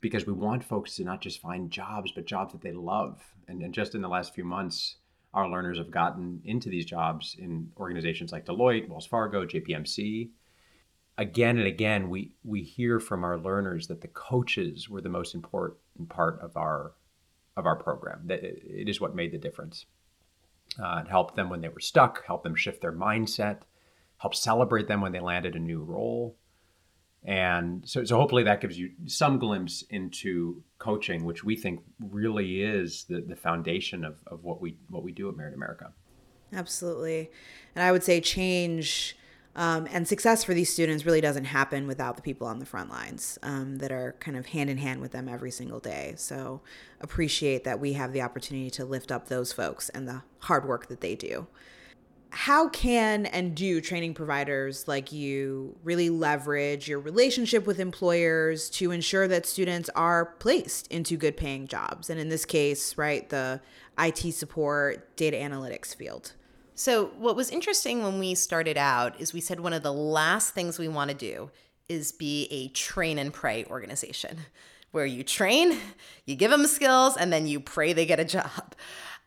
Because 0.00 0.26
we 0.26 0.32
want 0.32 0.64
folks 0.64 0.96
to 0.96 1.04
not 1.04 1.20
just 1.20 1.42
find 1.42 1.70
jobs, 1.70 2.10
but 2.10 2.24
jobs 2.24 2.52
that 2.52 2.62
they 2.62 2.72
love. 2.72 3.22
And, 3.48 3.60
and 3.62 3.74
just 3.74 3.94
in 3.94 4.00
the 4.00 4.08
last 4.08 4.34
few 4.34 4.44
months, 4.44 4.96
our 5.34 5.46
learners 5.46 5.76
have 5.76 5.90
gotten 5.90 6.40
into 6.46 6.70
these 6.70 6.86
jobs 6.86 7.36
in 7.38 7.70
organizations 7.76 8.32
like 8.32 8.46
Deloitte, 8.46 8.88
Wells 8.88 9.04
Fargo, 9.04 9.44
JPMC. 9.44 10.30
Again 11.18 11.58
and 11.58 11.66
again, 11.66 12.08
we, 12.08 12.32
we 12.44 12.62
hear 12.62 12.98
from 12.98 13.24
our 13.24 13.36
learners 13.36 13.88
that 13.88 14.00
the 14.00 14.08
coaches 14.08 14.88
were 14.88 15.02
the 15.02 15.10
most 15.10 15.34
important 15.34 16.08
part 16.08 16.40
of 16.40 16.56
our 16.56 16.92
of 17.58 17.66
our 17.66 17.76
program. 17.76 18.22
That 18.24 18.42
it 18.42 18.88
is 18.88 19.02
what 19.02 19.14
made 19.14 19.32
the 19.32 19.38
difference. 19.38 19.84
Uh, 20.78 21.02
it 21.04 21.08
helped 21.08 21.36
them 21.36 21.48
when 21.48 21.60
they 21.60 21.68
were 21.68 21.80
stuck, 21.80 22.24
helped 22.24 22.44
them 22.44 22.54
shift 22.54 22.80
their 22.82 22.92
mindset, 22.92 23.58
helped 24.18 24.36
celebrate 24.36 24.88
them 24.88 25.00
when 25.00 25.12
they 25.12 25.20
landed 25.20 25.54
a 25.54 25.58
new 25.58 25.82
role. 25.82 26.36
And 27.24 27.86
so, 27.88 28.04
so 28.04 28.16
hopefully 28.16 28.44
that 28.44 28.60
gives 28.60 28.78
you 28.78 28.92
some 29.06 29.38
glimpse 29.38 29.82
into 29.90 30.62
coaching, 30.78 31.24
which 31.24 31.42
we 31.42 31.56
think 31.56 31.80
really 32.00 32.62
is 32.62 33.04
the, 33.08 33.20
the 33.20 33.36
foundation 33.36 34.04
of, 34.04 34.22
of 34.26 34.44
what 34.44 34.60
we 34.60 34.76
what 34.88 35.02
we 35.02 35.12
do 35.12 35.28
at 35.28 35.36
Merit 35.36 35.54
America. 35.54 35.92
Absolutely. 36.52 37.30
And 37.74 37.84
I 37.84 37.92
would 37.92 38.04
say 38.04 38.20
change 38.20 39.16
um, 39.58 39.88
and 39.90 40.06
success 40.06 40.44
for 40.44 40.54
these 40.54 40.72
students 40.72 41.04
really 41.04 41.20
doesn't 41.20 41.46
happen 41.46 41.88
without 41.88 42.14
the 42.14 42.22
people 42.22 42.46
on 42.46 42.60
the 42.60 42.64
front 42.64 42.90
lines 42.90 43.40
um, 43.42 43.78
that 43.78 43.90
are 43.90 44.14
kind 44.20 44.36
of 44.36 44.46
hand 44.46 44.70
in 44.70 44.78
hand 44.78 45.00
with 45.00 45.10
them 45.10 45.28
every 45.28 45.50
single 45.50 45.80
day. 45.80 46.14
So 46.16 46.60
appreciate 47.00 47.64
that 47.64 47.80
we 47.80 47.94
have 47.94 48.12
the 48.12 48.22
opportunity 48.22 48.70
to 48.70 48.84
lift 48.84 49.10
up 49.10 49.26
those 49.26 49.52
folks 49.52 49.88
and 49.88 50.06
the 50.06 50.22
hard 50.38 50.64
work 50.64 50.86
that 50.86 51.00
they 51.00 51.16
do. 51.16 51.48
How 52.30 52.68
can 52.68 53.26
and 53.26 53.56
do 53.56 53.80
training 53.80 54.14
providers 54.14 54.86
like 54.86 55.10
you 55.10 55.76
really 55.82 56.08
leverage 56.08 56.86
your 56.86 57.00
relationship 57.00 57.66
with 57.66 57.80
employers 57.80 58.70
to 58.70 58.92
ensure 58.92 59.26
that 59.26 59.44
students 59.44 59.90
are 59.96 60.26
placed 60.38 60.86
into 60.86 61.16
good 61.16 61.36
paying 61.36 61.66
jobs? 61.66 62.10
And 62.10 62.20
in 62.20 62.28
this 62.28 62.44
case, 62.44 62.96
right, 62.96 63.28
the 63.28 63.60
IT 63.98 64.34
support, 64.34 65.16
data 65.16 65.36
analytics 65.36 65.96
field. 65.96 66.34
So, 66.78 67.06
what 67.18 67.34
was 67.34 67.50
interesting 67.50 68.04
when 68.04 68.20
we 68.20 68.36
started 68.36 68.78
out 68.78 69.20
is 69.20 69.32
we 69.32 69.40
said 69.40 69.58
one 69.58 69.72
of 69.72 69.82
the 69.82 69.92
last 69.92 70.54
things 70.54 70.78
we 70.78 70.86
want 70.86 71.10
to 71.10 71.16
do 71.16 71.50
is 71.88 72.12
be 72.12 72.46
a 72.52 72.68
train 72.68 73.18
and 73.18 73.34
pray 73.34 73.64
organization 73.64 74.38
where 74.92 75.04
you 75.04 75.24
train, 75.24 75.76
you 76.24 76.36
give 76.36 76.52
them 76.52 76.68
skills, 76.68 77.16
and 77.16 77.32
then 77.32 77.48
you 77.48 77.58
pray 77.58 77.92
they 77.92 78.06
get 78.06 78.20
a 78.20 78.24
job. 78.24 78.76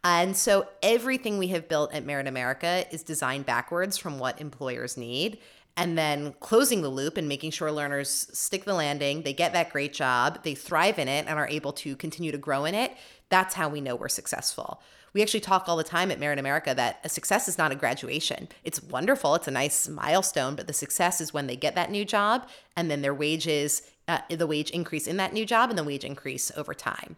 And 0.01 0.37
so, 0.37 0.69
everything 0.81 1.37
we 1.37 1.49
have 1.49 1.67
built 1.67 1.93
at 1.93 2.05
Merit 2.05 2.25
America 2.25 2.85
is 2.89 3.03
designed 3.03 3.45
backwards 3.45 3.97
from 3.97 4.17
what 4.17 4.39
employers 4.39 4.95
need 4.95 5.37
and 5.75 5.97
then 5.97 6.33
closing 6.39 6.81
the 6.81 6.89
loop 6.89 7.17
and 7.17 7.27
making 7.27 7.51
sure 7.51 7.69
learners 7.69 8.29
stick 8.31 8.63
the 8.63 8.73
landing, 8.73 9.23
they 9.23 9.33
get 9.33 9.51
that 9.51 9.71
great 9.71 9.91
job, 9.91 10.41
they 10.43 10.55
thrive 10.55 10.97
in 10.97 11.09
it, 11.09 11.25
and 11.27 11.37
are 11.37 11.49
able 11.49 11.73
to 11.73 11.97
continue 11.97 12.31
to 12.31 12.37
grow 12.37 12.63
in 12.63 12.75
it. 12.75 12.95
That's 13.27 13.55
how 13.55 13.67
we 13.67 13.81
know 13.81 13.97
we're 13.97 14.07
successful 14.07 14.81
we 15.13 15.21
actually 15.21 15.39
talk 15.41 15.67
all 15.67 15.77
the 15.77 15.83
time 15.83 16.11
at 16.11 16.19
Merit 16.19 16.39
America 16.39 16.73
that 16.73 16.99
a 17.03 17.09
success 17.09 17.47
is 17.47 17.57
not 17.57 17.71
a 17.71 17.75
graduation. 17.75 18.47
It's 18.63 18.81
wonderful, 18.81 19.35
it's 19.35 19.47
a 19.47 19.51
nice 19.51 19.87
milestone, 19.87 20.55
but 20.55 20.67
the 20.67 20.73
success 20.73 21.19
is 21.19 21.33
when 21.33 21.47
they 21.47 21.55
get 21.55 21.75
that 21.75 21.91
new 21.91 22.05
job 22.05 22.47
and 22.75 22.89
then 22.89 23.01
their 23.01 23.13
wages, 23.13 23.81
uh, 24.07 24.19
the 24.29 24.47
wage 24.47 24.69
increase 24.71 25.07
in 25.07 25.17
that 25.17 25.33
new 25.33 25.45
job 25.45 25.69
and 25.69 25.77
the 25.77 25.83
wage 25.83 26.05
increase 26.05 26.51
over 26.55 26.73
time. 26.73 27.15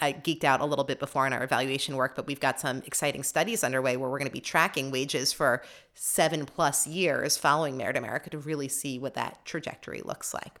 I 0.00 0.12
geeked 0.12 0.44
out 0.44 0.60
a 0.60 0.66
little 0.66 0.84
bit 0.84 0.98
before 0.98 1.26
in 1.26 1.32
our 1.32 1.42
evaluation 1.42 1.96
work, 1.96 2.16
but 2.16 2.26
we've 2.26 2.40
got 2.40 2.60
some 2.60 2.82
exciting 2.86 3.22
studies 3.22 3.64
underway 3.64 3.96
where 3.96 4.10
we're 4.10 4.18
going 4.18 4.28
to 4.28 4.32
be 4.32 4.40
tracking 4.40 4.90
wages 4.90 5.32
for 5.32 5.62
seven 5.94 6.44
plus 6.44 6.86
years 6.86 7.36
following 7.36 7.76
Merit 7.76 7.96
America 7.96 8.28
to 8.30 8.38
really 8.38 8.68
see 8.68 8.98
what 8.98 9.14
that 9.14 9.42
trajectory 9.44 10.02
looks 10.04 10.34
like. 10.34 10.60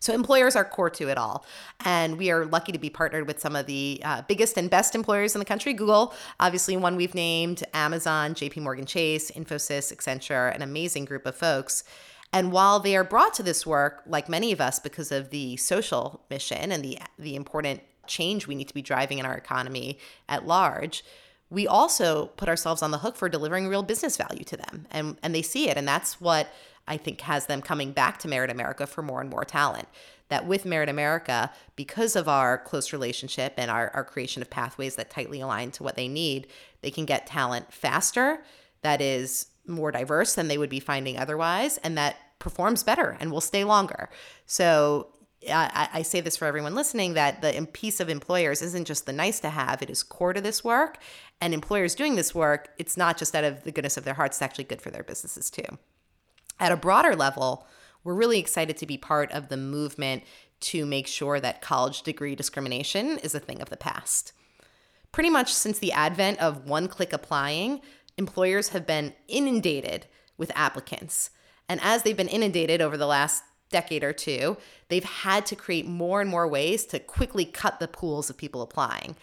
So 0.00 0.14
employers 0.14 0.56
are 0.56 0.64
core 0.64 0.90
to 0.90 1.08
it 1.08 1.18
all. 1.18 1.44
And 1.84 2.16
we 2.16 2.30
are 2.30 2.46
lucky 2.46 2.72
to 2.72 2.78
be 2.78 2.88
partnered 2.88 3.26
with 3.26 3.38
some 3.38 3.54
of 3.54 3.66
the 3.66 4.00
uh, 4.02 4.22
biggest 4.22 4.56
and 4.56 4.70
best 4.70 4.94
employers 4.94 5.34
in 5.34 5.38
the 5.38 5.44
country. 5.44 5.74
Google, 5.74 6.14
obviously 6.40 6.76
one 6.76 6.96
we've 6.96 7.14
named, 7.14 7.62
Amazon, 7.74 8.34
JP 8.34 8.62
Morgan 8.62 8.86
Chase, 8.86 9.30
Infosys, 9.30 9.94
Accenture, 9.94 10.54
an 10.54 10.62
amazing 10.62 11.04
group 11.04 11.26
of 11.26 11.36
folks. 11.36 11.84
And 12.32 12.50
while 12.50 12.80
they 12.80 12.96
are 12.96 13.04
brought 13.04 13.34
to 13.34 13.42
this 13.42 13.66
work, 13.66 14.02
like 14.06 14.28
many 14.28 14.52
of 14.52 14.60
us, 14.60 14.78
because 14.78 15.12
of 15.12 15.30
the 15.30 15.56
social 15.58 16.24
mission 16.30 16.72
and 16.72 16.82
the 16.82 16.98
the 17.18 17.34
important 17.34 17.82
change 18.06 18.46
we 18.46 18.54
need 18.54 18.68
to 18.68 18.74
be 18.74 18.82
driving 18.82 19.18
in 19.18 19.26
our 19.26 19.34
economy 19.34 19.98
at 20.28 20.46
large, 20.46 21.04
we 21.50 21.66
also 21.66 22.26
put 22.36 22.48
ourselves 22.48 22.82
on 22.82 22.92
the 22.92 22.98
hook 22.98 23.16
for 23.16 23.28
delivering 23.28 23.66
real 23.68 23.82
business 23.82 24.16
value 24.16 24.44
to 24.44 24.56
them. 24.56 24.86
And 24.92 25.18
and 25.22 25.34
they 25.34 25.42
see 25.42 25.68
it. 25.68 25.76
And 25.76 25.86
that's 25.86 26.20
what 26.20 26.48
I 26.86 26.96
think 26.96 27.20
has 27.22 27.46
them 27.46 27.62
coming 27.62 27.92
back 27.92 28.18
to 28.18 28.28
Merit 28.28 28.50
America 28.50 28.86
for 28.86 29.02
more 29.02 29.20
and 29.20 29.30
more 29.30 29.44
talent. 29.44 29.88
That 30.28 30.46
with 30.46 30.64
Merit 30.64 30.88
America, 30.88 31.50
because 31.76 32.14
of 32.14 32.28
our 32.28 32.58
close 32.58 32.92
relationship 32.92 33.54
and 33.56 33.70
our, 33.70 33.90
our 33.90 34.04
creation 34.04 34.42
of 34.42 34.50
pathways 34.50 34.96
that 34.96 35.10
tightly 35.10 35.40
align 35.40 35.72
to 35.72 35.82
what 35.82 35.96
they 35.96 36.08
need, 36.08 36.46
they 36.82 36.90
can 36.90 37.04
get 37.04 37.26
talent 37.26 37.72
faster, 37.72 38.42
that 38.82 39.00
is 39.00 39.46
more 39.66 39.90
diverse 39.90 40.34
than 40.34 40.48
they 40.48 40.58
would 40.58 40.70
be 40.70 40.80
finding 40.80 41.18
otherwise, 41.18 41.78
and 41.78 41.96
that 41.98 42.16
performs 42.38 42.82
better 42.82 43.16
and 43.20 43.30
will 43.30 43.40
stay 43.40 43.64
longer. 43.64 44.08
So 44.46 45.08
I, 45.48 45.88
I, 45.94 46.02
say 46.02 46.20
this 46.20 46.36
for 46.36 46.44
everyone 46.44 46.74
listening 46.74 47.14
that 47.14 47.40
the 47.40 47.66
piece 47.72 48.00
of 48.00 48.10
employers 48.10 48.60
isn't 48.60 48.86
just 48.86 49.06
the 49.06 49.12
nice 49.12 49.40
to 49.40 49.50
have, 49.50 49.80
it 49.82 49.88
is 49.88 50.02
core 50.02 50.32
to 50.32 50.40
this 50.40 50.62
work. 50.62 50.98
And 51.40 51.54
employers 51.54 51.94
doing 51.94 52.16
this 52.16 52.34
work, 52.34 52.68
it's 52.76 52.96
not 52.96 53.16
just 53.16 53.34
out 53.34 53.44
of 53.44 53.64
the 53.64 53.72
goodness 53.72 53.96
of 53.96 54.04
their 54.04 54.14
hearts, 54.14 54.36
it's 54.36 54.42
actually 54.42 54.64
good 54.64 54.82
for 54.82 54.90
their 54.90 55.02
businesses 55.02 55.50
too. 55.50 55.78
At 56.60 56.72
a 56.72 56.76
broader 56.76 57.16
level, 57.16 57.66
we're 58.04 58.14
really 58.14 58.38
excited 58.38 58.76
to 58.76 58.86
be 58.86 58.98
part 58.98 59.32
of 59.32 59.48
the 59.48 59.56
movement 59.56 60.22
to 60.60 60.84
make 60.84 61.06
sure 61.06 61.40
that 61.40 61.62
college 61.62 62.02
degree 62.02 62.34
discrimination 62.34 63.18
is 63.18 63.34
a 63.34 63.40
thing 63.40 63.62
of 63.62 63.70
the 63.70 63.78
past. 63.78 64.32
Pretty 65.10 65.30
much 65.30 65.52
since 65.52 65.78
the 65.78 65.92
advent 65.92 66.38
of 66.38 66.68
one 66.68 66.86
click 66.86 67.12
applying, 67.14 67.80
employers 68.18 68.68
have 68.68 68.86
been 68.86 69.14
inundated 69.26 70.06
with 70.36 70.52
applicants. 70.54 71.30
And 71.68 71.80
as 71.82 72.02
they've 72.02 72.16
been 72.16 72.28
inundated 72.28 72.82
over 72.82 72.96
the 72.96 73.06
last 73.06 73.42
decade 73.70 74.04
or 74.04 74.12
two, 74.12 74.58
they've 74.88 75.04
had 75.04 75.46
to 75.46 75.56
create 75.56 75.86
more 75.86 76.20
and 76.20 76.28
more 76.28 76.46
ways 76.46 76.84
to 76.86 76.98
quickly 76.98 77.44
cut 77.44 77.80
the 77.80 77.88
pools 77.88 78.28
of 78.28 78.36
people 78.36 78.60
applying. 78.60 79.16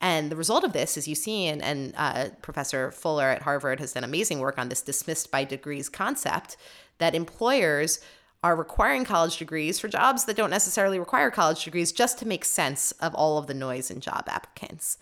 And 0.00 0.30
the 0.30 0.36
result 0.36 0.64
of 0.64 0.74
this, 0.74 0.98
as 0.98 1.08
you 1.08 1.14
see, 1.14 1.46
and, 1.46 1.62
and 1.62 1.94
uh, 1.96 2.28
Professor 2.42 2.90
Fuller 2.90 3.28
at 3.30 3.42
Harvard 3.42 3.80
has 3.80 3.94
done 3.94 4.04
amazing 4.04 4.38
work 4.38 4.58
on 4.58 4.68
this 4.68 4.82
dismissed 4.82 5.30
by 5.30 5.44
degrees 5.44 5.88
concept, 5.88 6.56
that 6.98 7.14
employers 7.14 8.00
are 8.42 8.54
requiring 8.54 9.04
college 9.04 9.38
degrees 9.38 9.80
for 9.80 9.88
jobs 9.88 10.24
that 10.24 10.36
don't 10.36 10.50
necessarily 10.50 10.98
require 10.98 11.30
college 11.30 11.64
degrees 11.64 11.92
just 11.92 12.18
to 12.18 12.28
make 12.28 12.44
sense 12.44 12.92
of 12.92 13.14
all 13.14 13.38
of 13.38 13.46
the 13.46 13.54
noise 13.54 13.90
in 13.90 14.00
job 14.00 14.24
applicants. 14.28 14.98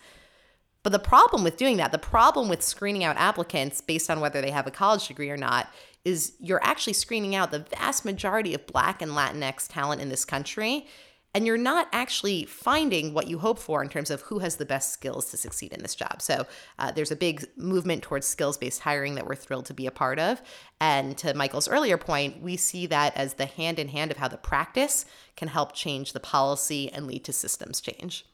But 0.81 0.91
the 0.91 0.99
problem 0.99 1.43
with 1.43 1.57
doing 1.57 1.77
that, 1.77 1.91
the 1.91 1.97
problem 1.97 2.49
with 2.49 2.61
screening 2.61 3.03
out 3.03 3.17
applicants 3.17 3.81
based 3.81 4.09
on 4.09 4.19
whether 4.19 4.41
they 4.41 4.51
have 4.51 4.67
a 4.67 4.71
college 4.71 5.07
degree 5.07 5.29
or 5.29 5.37
not, 5.37 5.69
is 6.05 6.33
you're 6.39 6.63
actually 6.63 6.93
screening 6.93 7.35
out 7.35 7.51
the 7.51 7.65
vast 7.77 8.03
majority 8.05 8.53
of 8.53 8.67
Black 8.67 9.01
and 9.01 9.11
Latinx 9.11 9.67
talent 9.69 10.01
in 10.01 10.09
this 10.09 10.25
country 10.25 10.87
and 11.33 11.47
you're 11.47 11.57
not 11.57 11.87
actually 11.91 12.45
finding 12.45 13.13
what 13.13 13.27
you 13.27 13.39
hope 13.39 13.57
for 13.57 13.81
in 13.81 13.89
terms 13.89 14.11
of 14.11 14.21
who 14.21 14.39
has 14.39 14.57
the 14.57 14.65
best 14.65 14.93
skills 14.93 15.31
to 15.31 15.37
succeed 15.37 15.73
in 15.73 15.81
this 15.81 15.95
job. 15.95 16.21
So 16.21 16.45
uh, 16.77 16.91
there's 16.91 17.11
a 17.11 17.15
big 17.15 17.45
movement 17.57 18.03
towards 18.03 18.27
skills 18.27 18.57
based 18.57 18.81
hiring 18.81 19.15
that 19.15 19.25
we're 19.25 19.35
thrilled 19.35 19.65
to 19.67 19.73
be 19.73 19.87
a 19.87 19.91
part 19.91 20.19
of. 20.19 20.41
And 20.79 21.17
to 21.19 21.33
Michael's 21.33 21.67
earlier 21.67 21.97
point, 21.97 22.41
we 22.41 22.55
see 22.55 22.85
that 22.87 23.17
as 23.17 23.35
the 23.35 23.47
hand 23.47 23.79
in 23.79 23.87
hand 23.87 24.11
of 24.11 24.17
how 24.17 24.27
the 24.27 24.37
practice 24.37 25.05
can 25.35 25.47
help 25.47 25.73
change 25.73 26.13
the 26.13 26.19
policy 26.19 26.91
and 26.91 27.07
lead 27.07 27.23
to 27.25 27.33
systems 27.33 27.81
change. 27.81 28.25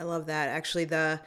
I 0.00 0.02
love 0.02 0.26
that. 0.26 0.48
Actually, 0.48 0.86
the 0.86 1.20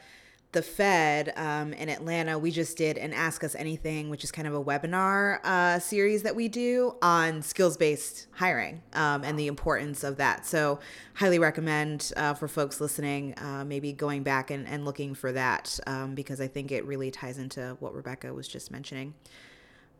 the 0.54 0.62
Fed 0.62 1.32
um, 1.36 1.72
in 1.72 1.88
Atlanta, 1.88 2.38
we 2.38 2.50
just 2.50 2.78
did 2.78 2.96
an 2.96 3.12
Ask 3.12 3.42
Us 3.44 3.54
Anything, 3.56 4.08
which 4.08 4.24
is 4.24 4.30
kind 4.30 4.48
of 4.48 4.54
a 4.54 4.62
webinar 4.62 5.44
uh, 5.44 5.80
series 5.80 6.22
that 6.22 6.34
we 6.34 6.48
do 6.48 6.94
on 7.02 7.42
skills 7.42 7.76
based 7.76 8.28
hiring 8.30 8.80
um, 8.94 9.24
and 9.24 9.38
the 9.38 9.48
importance 9.48 10.04
of 10.04 10.16
that. 10.16 10.46
So, 10.46 10.78
highly 11.14 11.38
recommend 11.38 12.12
uh, 12.16 12.34
for 12.34 12.48
folks 12.48 12.80
listening, 12.80 13.34
uh, 13.38 13.64
maybe 13.64 13.92
going 13.92 14.22
back 14.22 14.50
and, 14.50 14.66
and 14.66 14.84
looking 14.84 15.14
for 15.14 15.32
that 15.32 15.78
um, 15.86 16.14
because 16.14 16.40
I 16.40 16.46
think 16.46 16.72
it 16.72 16.86
really 16.86 17.10
ties 17.10 17.38
into 17.38 17.76
what 17.80 17.92
Rebecca 17.92 18.32
was 18.32 18.48
just 18.48 18.70
mentioning. 18.70 19.14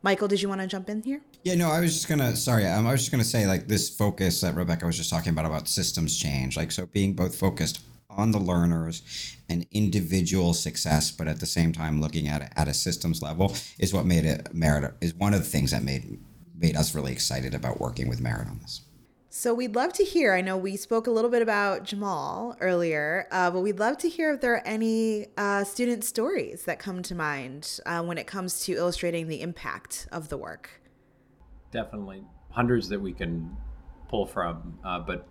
Michael, 0.02 0.28
did 0.28 0.40
you 0.40 0.48
want 0.48 0.60
to 0.60 0.66
jump 0.66 0.88
in 0.88 1.02
here? 1.02 1.20
Yeah, 1.42 1.56
no, 1.56 1.68
I 1.70 1.80
was 1.80 1.94
just 1.94 2.08
gonna. 2.08 2.36
Sorry, 2.36 2.66
um, 2.66 2.86
I 2.86 2.92
was 2.92 3.00
just 3.00 3.10
gonna 3.10 3.24
say 3.24 3.46
like 3.46 3.66
this 3.66 3.90
focus 3.90 4.40
that 4.42 4.54
Rebecca 4.54 4.86
was 4.86 4.96
just 4.96 5.10
talking 5.10 5.30
about 5.30 5.46
about 5.46 5.66
systems 5.66 6.16
change, 6.16 6.56
like 6.56 6.70
so 6.70 6.86
being 6.86 7.14
both 7.14 7.34
focused 7.34 7.80
on 8.16 8.30
the 8.30 8.38
learners 8.38 9.36
and 9.48 9.66
individual 9.72 10.54
success, 10.54 11.10
but 11.10 11.28
at 11.28 11.40
the 11.40 11.46
same 11.46 11.72
time 11.72 12.00
looking 12.00 12.28
at 12.28 12.42
it 12.42 12.52
at 12.56 12.68
a 12.68 12.74
systems 12.74 13.22
level 13.22 13.54
is 13.78 13.92
what 13.92 14.06
made 14.06 14.24
it 14.24 14.54
Merit 14.54 14.94
is 15.00 15.14
one 15.14 15.34
of 15.34 15.40
the 15.40 15.48
things 15.48 15.70
that 15.70 15.82
made 15.82 16.18
made 16.56 16.76
us 16.76 16.94
really 16.94 17.12
excited 17.12 17.54
about 17.54 17.80
working 17.80 18.08
with 18.08 18.20
Merit 18.20 18.48
on 18.48 18.58
this. 18.60 18.82
So 19.28 19.52
we'd 19.52 19.74
love 19.74 19.92
to 19.94 20.04
hear. 20.04 20.32
I 20.32 20.42
know 20.42 20.56
we 20.56 20.76
spoke 20.76 21.08
a 21.08 21.10
little 21.10 21.28
bit 21.28 21.42
about 21.42 21.82
Jamal 21.82 22.56
earlier, 22.60 23.26
uh, 23.32 23.50
but 23.50 23.62
we'd 23.62 23.80
love 23.80 23.98
to 23.98 24.08
hear 24.08 24.32
if 24.32 24.40
there 24.40 24.54
are 24.54 24.64
any 24.64 25.26
uh, 25.36 25.64
student 25.64 26.04
stories 26.04 26.62
that 26.66 26.78
come 26.78 27.02
to 27.02 27.16
mind 27.16 27.80
uh, 27.84 28.00
when 28.00 28.16
it 28.16 28.28
comes 28.28 28.64
to 28.66 28.74
illustrating 28.74 29.26
the 29.26 29.42
impact 29.42 30.06
of 30.12 30.28
the 30.28 30.36
work. 30.36 30.80
Definitely, 31.72 32.24
hundreds 32.50 32.88
that 32.90 33.00
we 33.00 33.12
can 33.12 33.56
pull 34.08 34.24
from, 34.24 34.78
uh, 34.84 35.00
but 35.00 35.26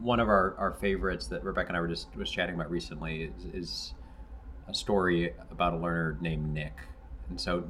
one 0.00 0.20
of 0.20 0.28
our, 0.28 0.54
our 0.58 0.72
favorites 0.72 1.26
that 1.28 1.44
Rebecca 1.44 1.68
and 1.68 1.76
I 1.76 1.80
were 1.80 1.88
just 1.88 2.14
was 2.16 2.30
chatting 2.30 2.54
about 2.54 2.70
recently 2.70 3.24
is, 3.24 3.44
is 3.52 3.94
a 4.68 4.74
story 4.74 5.32
about 5.50 5.74
a 5.74 5.76
learner 5.76 6.18
named 6.20 6.52
Nick. 6.52 6.74
And 7.28 7.40
so, 7.40 7.64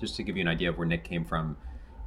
just 0.00 0.16
to 0.16 0.22
give 0.22 0.36
you 0.36 0.42
an 0.42 0.48
idea 0.48 0.70
of 0.70 0.78
where 0.78 0.86
Nick 0.86 1.04
came 1.04 1.24
from, 1.24 1.56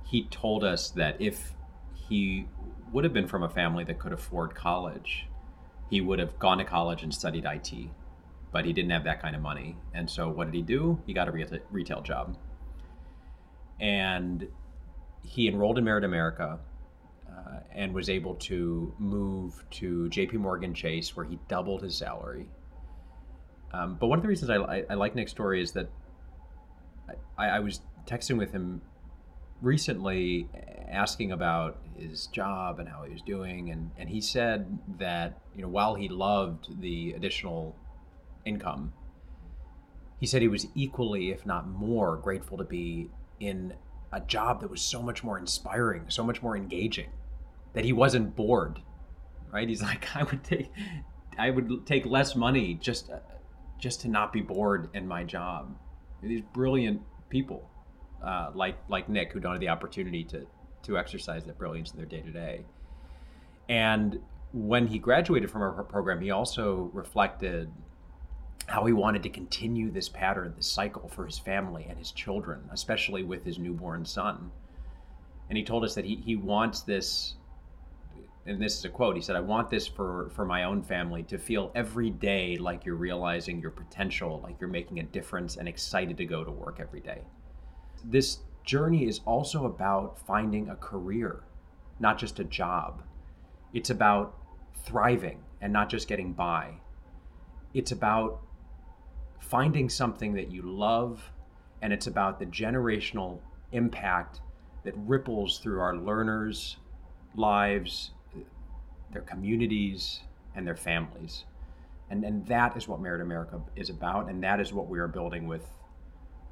he 0.03 0.25
told 0.25 0.63
us 0.63 0.89
that 0.91 1.15
if 1.19 1.53
he 1.93 2.47
would 2.91 3.03
have 3.03 3.13
been 3.13 3.27
from 3.27 3.43
a 3.43 3.49
family 3.49 3.83
that 3.83 3.99
could 3.99 4.13
afford 4.13 4.55
college, 4.55 5.27
he 5.89 6.01
would 6.01 6.19
have 6.19 6.37
gone 6.39 6.57
to 6.57 6.63
college 6.63 7.03
and 7.03 7.13
studied 7.13 7.45
IT. 7.45 7.71
But 8.51 8.65
he 8.65 8.73
didn't 8.73 8.91
have 8.91 9.03
that 9.03 9.21
kind 9.21 9.35
of 9.35 9.41
money. 9.41 9.75
And 9.93 10.09
so 10.09 10.29
what 10.29 10.45
did 10.45 10.53
he 10.53 10.61
do? 10.61 11.01
He 11.05 11.13
got 11.13 11.27
a 11.27 11.31
retail, 11.31 11.59
retail 11.71 12.01
job. 12.01 12.37
And 13.79 14.47
he 15.23 15.47
enrolled 15.47 15.77
in 15.77 15.83
Merit 15.83 16.03
America 16.03 16.59
uh, 17.29 17.59
and 17.73 17.93
was 17.93 18.09
able 18.09 18.35
to 18.35 18.93
move 18.99 19.63
to 19.71 20.09
JP 20.09 20.33
Morgan 20.35 20.73
Chase, 20.73 21.15
where 21.15 21.25
he 21.25 21.39
doubled 21.47 21.81
his 21.81 21.95
salary. 21.95 22.47
Um, 23.73 23.97
but 23.99 24.07
one 24.07 24.17
of 24.17 24.23
the 24.23 24.29
reasons 24.29 24.49
I, 24.49 24.55
I, 24.55 24.83
I, 24.91 24.93
like 24.93 25.15
Nick's 25.15 25.31
story 25.31 25.61
is 25.61 25.71
that 25.73 25.89
I, 27.37 27.47
I 27.47 27.59
was 27.59 27.81
texting 28.07 28.37
with 28.37 28.51
him 28.51 28.81
recently 29.61 30.47
asking 30.89 31.31
about 31.31 31.81
his 31.97 32.27
job 32.27 32.79
and 32.79 32.87
how 32.87 33.03
he 33.03 33.11
was 33.11 33.21
doing 33.21 33.71
and, 33.71 33.91
and 33.97 34.09
he 34.09 34.21
said 34.21 34.77
that 34.99 35.39
you 35.55 35.61
know 35.61 35.67
while 35.67 35.95
he 35.95 36.07
loved 36.09 36.79
the 36.81 37.13
additional 37.13 37.75
income 38.45 38.93
he 40.19 40.25
said 40.25 40.41
he 40.41 40.47
was 40.47 40.67
equally 40.75 41.31
if 41.31 41.45
not 41.45 41.67
more 41.67 42.17
grateful 42.17 42.57
to 42.57 42.63
be 42.63 43.09
in 43.39 43.73
a 44.15 44.21
job 44.21 44.61
that 44.61 44.69
was 44.69 44.81
so 44.81 45.01
much 45.01 45.23
more 45.23 45.37
inspiring 45.37 46.03
so 46.07 46.23
much 46.23 46.41
more 46.41 46.55
engaging 46.57 47.09
that 47.73 47.85
he 47.85 47.93
wasn't 47.93 48.35
bored 48.35 48.81
right 49.51 49.69
he's 49.69 49.81
like 49.91 50.15
i 50.15 50.23
would 50.23 50.43
take 50.43 50.71
i 51.37 51.49
would 51.49 51.85
take 51.85 52.05
less 52.05 52.35
money 52.35 52.73
just 52.75 53.11
just 53.77 54.01
to 54.01 54.07
not 54.07 54.33
be 54.33 54.41
bored 54.41 54.89
in 54.93 55.07
my 55.07 55.23
job 55.23 55.75
these 56.23 56.41
brilliant 56.53 57.01
people 57.29 57.69
uh, 58.23 58.51
like 58.55 58.75
like 58.89 59.07
Nick, 59.07 59.31
who 59.31 59.39
don't 59.39 59.53
have 59.53 59.61
the 59.61 59.69
opportunity 59.69 60.23
to 60.25 60.45
to 60.83 60.97
exercise 60.97 61.43
that 61.45 61.57
brilliance 61.57 61.91
in 61.91 61.97
their 61.97 62.05
day 62.05 62.21
to 62.21 62.31
day. 62.31 62.65
And 63.69 64.19
when 64.53 64.87
he 64.87 64.99
graduated 64.99 65.49
from 65.51 65.61
our 65.61 65.83
program, 65.83 66.21
he 66.21 66.31
also 66.31 66.89
reflected 66.93 67.71
how 68.67 68.85
he 68.85 68.93
wanted 68.93 69.23
to 69.23 69.29
continue 69.29 69.91
this 69.91 70.09
pattern, 70.09 70.53
this 70.55 70.67
cycle 70.67 71.07
for 71.07 71.25
his 71.25 71.37
family 71.37 71.85
and 71.89 71.97
his 71.97 72.11
children, 72.11 72.61
especially 72.71 73.23
with 73.23 73.43
his 73.43 73.59
newborn 73.59 74.05
son. 74.05 74.51
And 75.49 75.57
he 75.57 75.63
told 75.63 75.83
us 75.83 75.95
that 75.95 76.05
he, 76.05 76.15
he 76.15 76.35
wants 76.35 76.81
this, 76.81 77.35
and 78.45 78.61
this 78.61 78.77
is 78.77 78.85
a 78.85 78.89
quote, 78.89 79.15
he 79.15 79.21
said, 79.21 79.35
I 79.35 79.41
want 79.41 79.69
this 79.69 79.85
for, 79.85 80.31
for 80.33 80.45
my 80.45 80.63
own 80.63 80.81
family 80.81 81.23
to 81.23 81.37
feel 81.37 81.71
every 81.75 82.09
day 82.09 82.57
like 82.57 82.85
you're 82.85 82.95
realizing 82.95 83.61
your 83.61 83.71
potential, 83.71 84.41
like 84.43 84.55
you're 84.59 84.69
making 84.69 84.99
a 84.99 85.03
difference 85.03 85.57
and 85.57 85.67
excited 85.67 86.17
to 86.17 86.25
go 86.25 86.43
to 86.43 86.51
work 86.51 86.79
every 86.79 87.01
day 87.01 87.21
this 88.09 88.39
journey 88.63 89.05
is 89.05 89.21
also 89.25 89.65
about 89.65 90.19
finding 90.25 90.69
a 90.69 90.75
career, 90.75 91.43
not 91.99 92.17
just 92.17 92.39
a 92.39 92.43
job. 92.43 93.03
It's 93.73 93.89
about 93.89 94.35
thriving 94.83 95.43
and 95.61 95.73
not 95.73 95.89
just 95.89 96.07
getting 96.07 96.33
by. 96.33 96.75
It's 97.73 97.91
about 97.91 98.41
finding 99.49 99.89
something 99.89 100.33
that 100.33 100.51
you 100.51 100.61
love, 100.63 101.31
and 101.81 101.93
it's 101.93 102.07
about 102.07 102.39
the 102.39 102.45
generational 102.45 103.39
impact 103.71 104.41
that 104.83 104.93
ripples 104.97 105.59
through 105.59 105.79
our 105.79 105.95
learners' 105.95 106.77
lives, 107.35 108.11
their 109.11 109.21
communities, 109.21 110.21
and 110.55 110.65
their 110.65 110.75
families. 110.75 111.45
And, 112.09 112.23
and 112.23 112.45
that 112.47 112.77
is 112.77 112.87
what 112.87 113.01
Merit 113.01 113.21
America 113.21 113.59
is 113.75 113.89
about, 113.89 114.29
and 114.29 114.43
that 114.43 114.59
is 114.59 114.73
what 114.73 114.87
we 114.87 114.99
are 114.99 115.07
building 115.07 115.47
with 115.47 115.65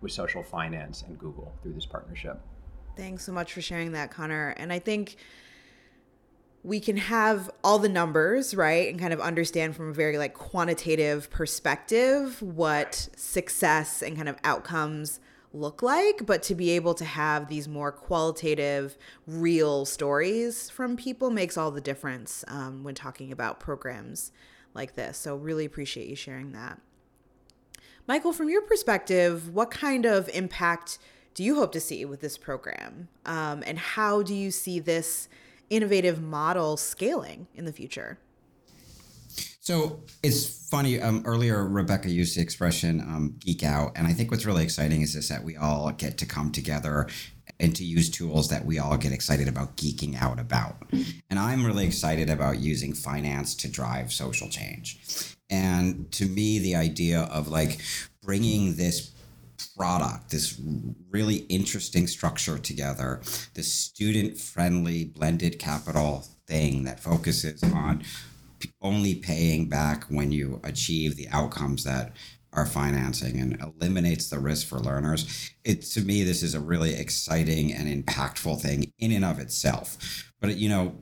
with 0.02 0.12
social 0.12 0.44
finance 0.44 1.04
and 1.08 1.18
Google 1.18 1.54
through 1.64 1.72
this 1.72 1.86
partnership. 1.86 2.42
Thanks 2.98 3.24
so 3.24 3.32
much 3.32 3.54
for 3.54 3.62
sharing 3.62 3.94
that, 3.94 4.12
Connor. 4.12 4.50
And 4.58 4.72
I 4.74 4.78
think 4.78 5.16
we 6.64 6.80
can 6.80 6.96
have 6.96 7.52
all 7.64 7.78
the 7.78 7.90
numbers, 7.90 8.56
right? 8.56 8.90
And 8.90 9.00
kind 9.00 9.14
of 9.14 9.20
understand 9.20 9.76
from 9.76 9.90
a 9.90 9.94
very 9.94 10.18
like 10.18 10.34
quantitative 10.34 11.30
perspective 11.30 12.42
what 12.42 13.10
success 13.16 14.02
and 14.02 14.16
kind 14.16 14.30
of 14.30 14.38
outcomes 14.44 15.20
look 15.54 15.84
like, 15.84 16.26
but 16.26 16.42
to 16.44 16.56
be 16.56 16.72
able 16.72 16.94
to 16.96 17.06
have 17.06 17.48
these 17.48 17.68
more 17.68 17.92
qualitative, 17.92 18.98
real 19.28 19.86
stories 19.86 20.70
from 20.70 20.98
people 20.98 21.30
makes 21.30 21.58
all 21.58 21.70
the 21.70 21.82
difference 21.82 22.44
um, 22.48 22.84
when 22.84 22.96
talking 22.96 23.32
about 23.32 23.60
programs 23.60 24.32
like 24.74 24.96
this. 24.96 25.18
So, 25.18 25.36
really 25.36 25.66
appreciate 25.66 26.08
you 26.08 26.16
sharing 26.16 26.54
that. 26.54 26.80
Michael, 28.08 28.34
from 28.34 28.50
your 28.50 28.62
perspective, 28.64 29.54
what 29.54 29.70
kind 29.70 30.06
of 30.06 30.28
impact 30.30 30.98
do 31.36 31.44
you 31.44 31.56
hope 31.56 31.72
to 31.74 31.80
see 31.80 32.04
with 32.06 32.22
this 32.22 32.38
program? 32.38 33.08
Um, 33.26 33.64
and 33.66 33.78
how 33.78 34.24
do 34.24 34.34
you 34.34 34.52
see 34.52 34.80
this 34.80 35.30
innovative 35.76 36.22
model 36.22 36.78
scaling 36.78 37.48
in 37.56 37.66
the 37.66 37.74
future? 37.74 38.18
So 39.60 40.02
it's 40.22 40.70
funny. 40.70 41.00
Um, 41.00 41.24
earlier, 41.26 41.66
Rebecca 41.66 42.10
used 42.10 42.36
the 42.36 42.42
expression 42.42 43.00
um, 43.00 43.36
"geek 43.40 43.64
out," 43.64 43.94
and 43.96 44.06
I 44.06 44.12
think 44.12 44.30
what's 44.30 44.46
really 44.46 44.64
exciting 44.64 45.02
is 45.02 45.14
this 45.14 45.30
that 45.30 45.44
we 45.44 45.56
all 45.56 45.90
get 45.92 46.18
to 46.18 46.26
come 46.26 46.52
together 46.52 47.08
and 47.60 47.74
to 47.76 47.86
use 47.86 48.10
tools 48.10 48.50
that 48.50 48.66
we 48.66 48.78
all 48.78 48.98
get 48.98 49.14
excited 49.14 49.48
about 49.48 49.78
geeking 49.78 50.22
out 50.22 50.40
about. 50.40 50.76
And 51.30 51.40
I'm 51.40 51.66
really 51.66 51.86
excited 51.86 52.30
about 52.30 52.60
using 52.60 52.94
finance 52.94 53.56
to 53.56 53.70
drive 53.70 54.12
social 54.12 54.50
change. 54.50 55.38
And 55.50 56.12
to 56.14 56.26
me, 56.26 56.60
the 56.60 56.76
idea 56.76 57.22
of 57.22 57.48
like 57.48 57.80
bringing 58.22 58.76
this 58.76 59.13
product, 59.66 60.32
this 60.32 60.60
really 61.10 61.38
interesting 61.50 62.08
structure 62.08 62.58
together, 62.58 63.22
this 63.54 63.72
student 63.72 64.38
friendly 64.38 65.06
blended 65.06 65.60
capital 65.60 66.26
thing 66.48 66.84
that 66.84 67.00
focuses 67.00 67.64
on 67.64 68.04
only 68.82 69.16
paying 69.16 69.68
back 69.68 70.06
when 70.06 70.32
you 70.32 70.60
achieve 70.64 71.16
the 71.16 71.28
outcomes 71.30 71.84
that 71.84 72.14
are 72.54 72.66
financing 72.66 73.40
and 73.40 73.60
eliminates 73.62 74.30
the 74.30 74.40
risk 74.40 74.68
for 74.68 74.80
learners. 74.80 75.52
It 75.64 75.82
to 75.82 76.02
me 76.02 76.24
this 76.24 76.44
is 76.44 76.54
a 76.54 76.60
really 76.60 76.94
exciting 76.94 77.74
and 77.74 77.88
impactful 77.88 78.62
thing 78.62 78.92
in 79.00 79.12
and 79.12 79.26
of 79.26 79.40
itself. 79.40 80.32
But 80.40 80.58
you 80.58 80.70
know 80.70 80.96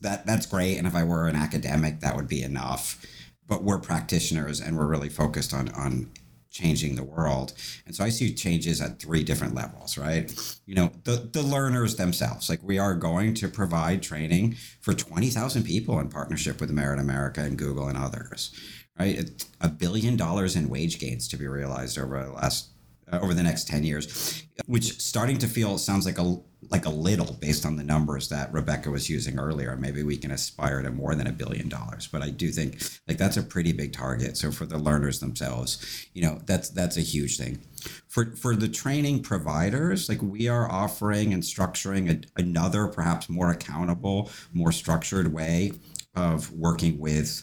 that 0.00 0.26
that's 0.26 0.46
great 0.46 0.76
and 0.76 0.86
if 0.86 0.94
I 0.94 1.04
were 1.04 1.28
an 1.28 1.36
academic 1.36 2.00
that 2.00 2.16
would 2.16 2.28
be 2.28 2.42
enough 2.42 3.04
but 3.48 3.64
we're 3.64 3.78
practitioners 3.78 4.60
and 4.60 4.76
we're 4.76 4.86
really 4.86 5.08
focused 5.08 5.52
on 5.52 5.70
on 5.70 6.10
changing 6.50 6.94
the 6.94 7.04
world. 7.04 7.52
And 7.86 7.94
so 7.94 8.04
I 8.04 8.08
see 8.08 8.34
changes 8.34 8.80
at 8.80 9.00
three 9.00 9.22
different 9.22 9.54
levels, 9.54 9.98
right? 9.98 10.32
You 10.66 10.74
know, 10.74 10.92
the, 11.04 11.28
the 11.32 11.42
learners 11.42 11.96
themselves, 11.96 12.48
like 12.48 12.60
we 12.62 12.78
are 12.78 12.94
going 12.94 13.34
to 13.34 13.48
provide 13.48 14.02
training 14.02 14.56
for 14.80 14.94
20,000 14.94 15.62
people 15.62 15.98
in 16.00 16.08
partnership 16.08 16.60
with 16.60 16.70
Merit 16.70 16.98
America 16.98 17.40
and 17.40 17.58
Google 17.58 17.88
and 17.88 17.98
others, 17.98 18.52
right? 18.98 19.30
A 19.60 19.68
billion 19.68 20.16
dollars 20.16 20.56
in 20.56 20.68
wage 20.68 20.98
gains 20.98 21.28
to 21.28 21.36
be 21.36 21.46
realized 21.46 21.98
over 21.98 22.24
the 22.24 22.32
last 22.32 22.70
uh, 23.10 23.18
over 23.20 23.32
the 23.32 23.42
next 23.42 23.66
10 23.68 23.84
years, 23.84 24.44
which 24.66 25.00
starting 25.00 25.38
to 25.38 25.46
feel 25.46 25.78
sounds 25.78 26.04
like 26.04 26.18
a 26.18 26.36
like 26.70 26.84
a 26.84 26.90
little 26.90 27.34
based 27.40 27.64
on 27.64 27.76
the 27.76 27.82
numbers 27.82 28.28
that 28.28 28.52
Rebecca 28.52 28.90
was 28.90 29.08
using 29.08 29.38
earlier. 29.38 29.76
Maybe 29.76 30.02
we 30.02 30.16
can 30.16 30.30
aspire 30.30 30.82
to 30.82 30.90
more 30.90 31.14
than 31.14 31.26
a 31.26 31.32
billion 31.32 31.68
dollars, 31.68 32.06
but 32.06 32.22
I 32.22 32.30
do 32.30 32.50
think 32.50 32.82
like 33.06 33.16
that's 33.16 33.36
a 33.36 33.42
pretty 33.42 33.72
big 33.72 33.92
target. 33.92 34.36
So 34.36 34.50
for 34.50 34.66
the 34.66 34.78
learners 34.78 35.20
themselves, 35.20 36.06
you 36.12 36.22
know, 36.22 36.40
that's 36.46 36.68
that's 36.70 36.96
a 36.96 37.02
huge 37.02 37.38
thing. 37.38 37.60
For 38.06 38.36
for 38.36 38.54
the 38.54 38.68
training 38.68 39.22
providers, 39.22 40.08
like 40.08 40.20
we 40.22 40.48
are 40.48 40.70
offering 40.70 41.32
and 41.32 41.42
structuring 41.42 42.10
a, 42.10 42.40
another 42.40 42.86
perhaps 42.86 43.28
more 43.28 43.50
accountable, 43.50 44.30
more 44.52 44.72
structured 44.72 45.32
way 45.32 45.72
of 46.14 46.52
working 46.52 46.98
with 46.98 47.42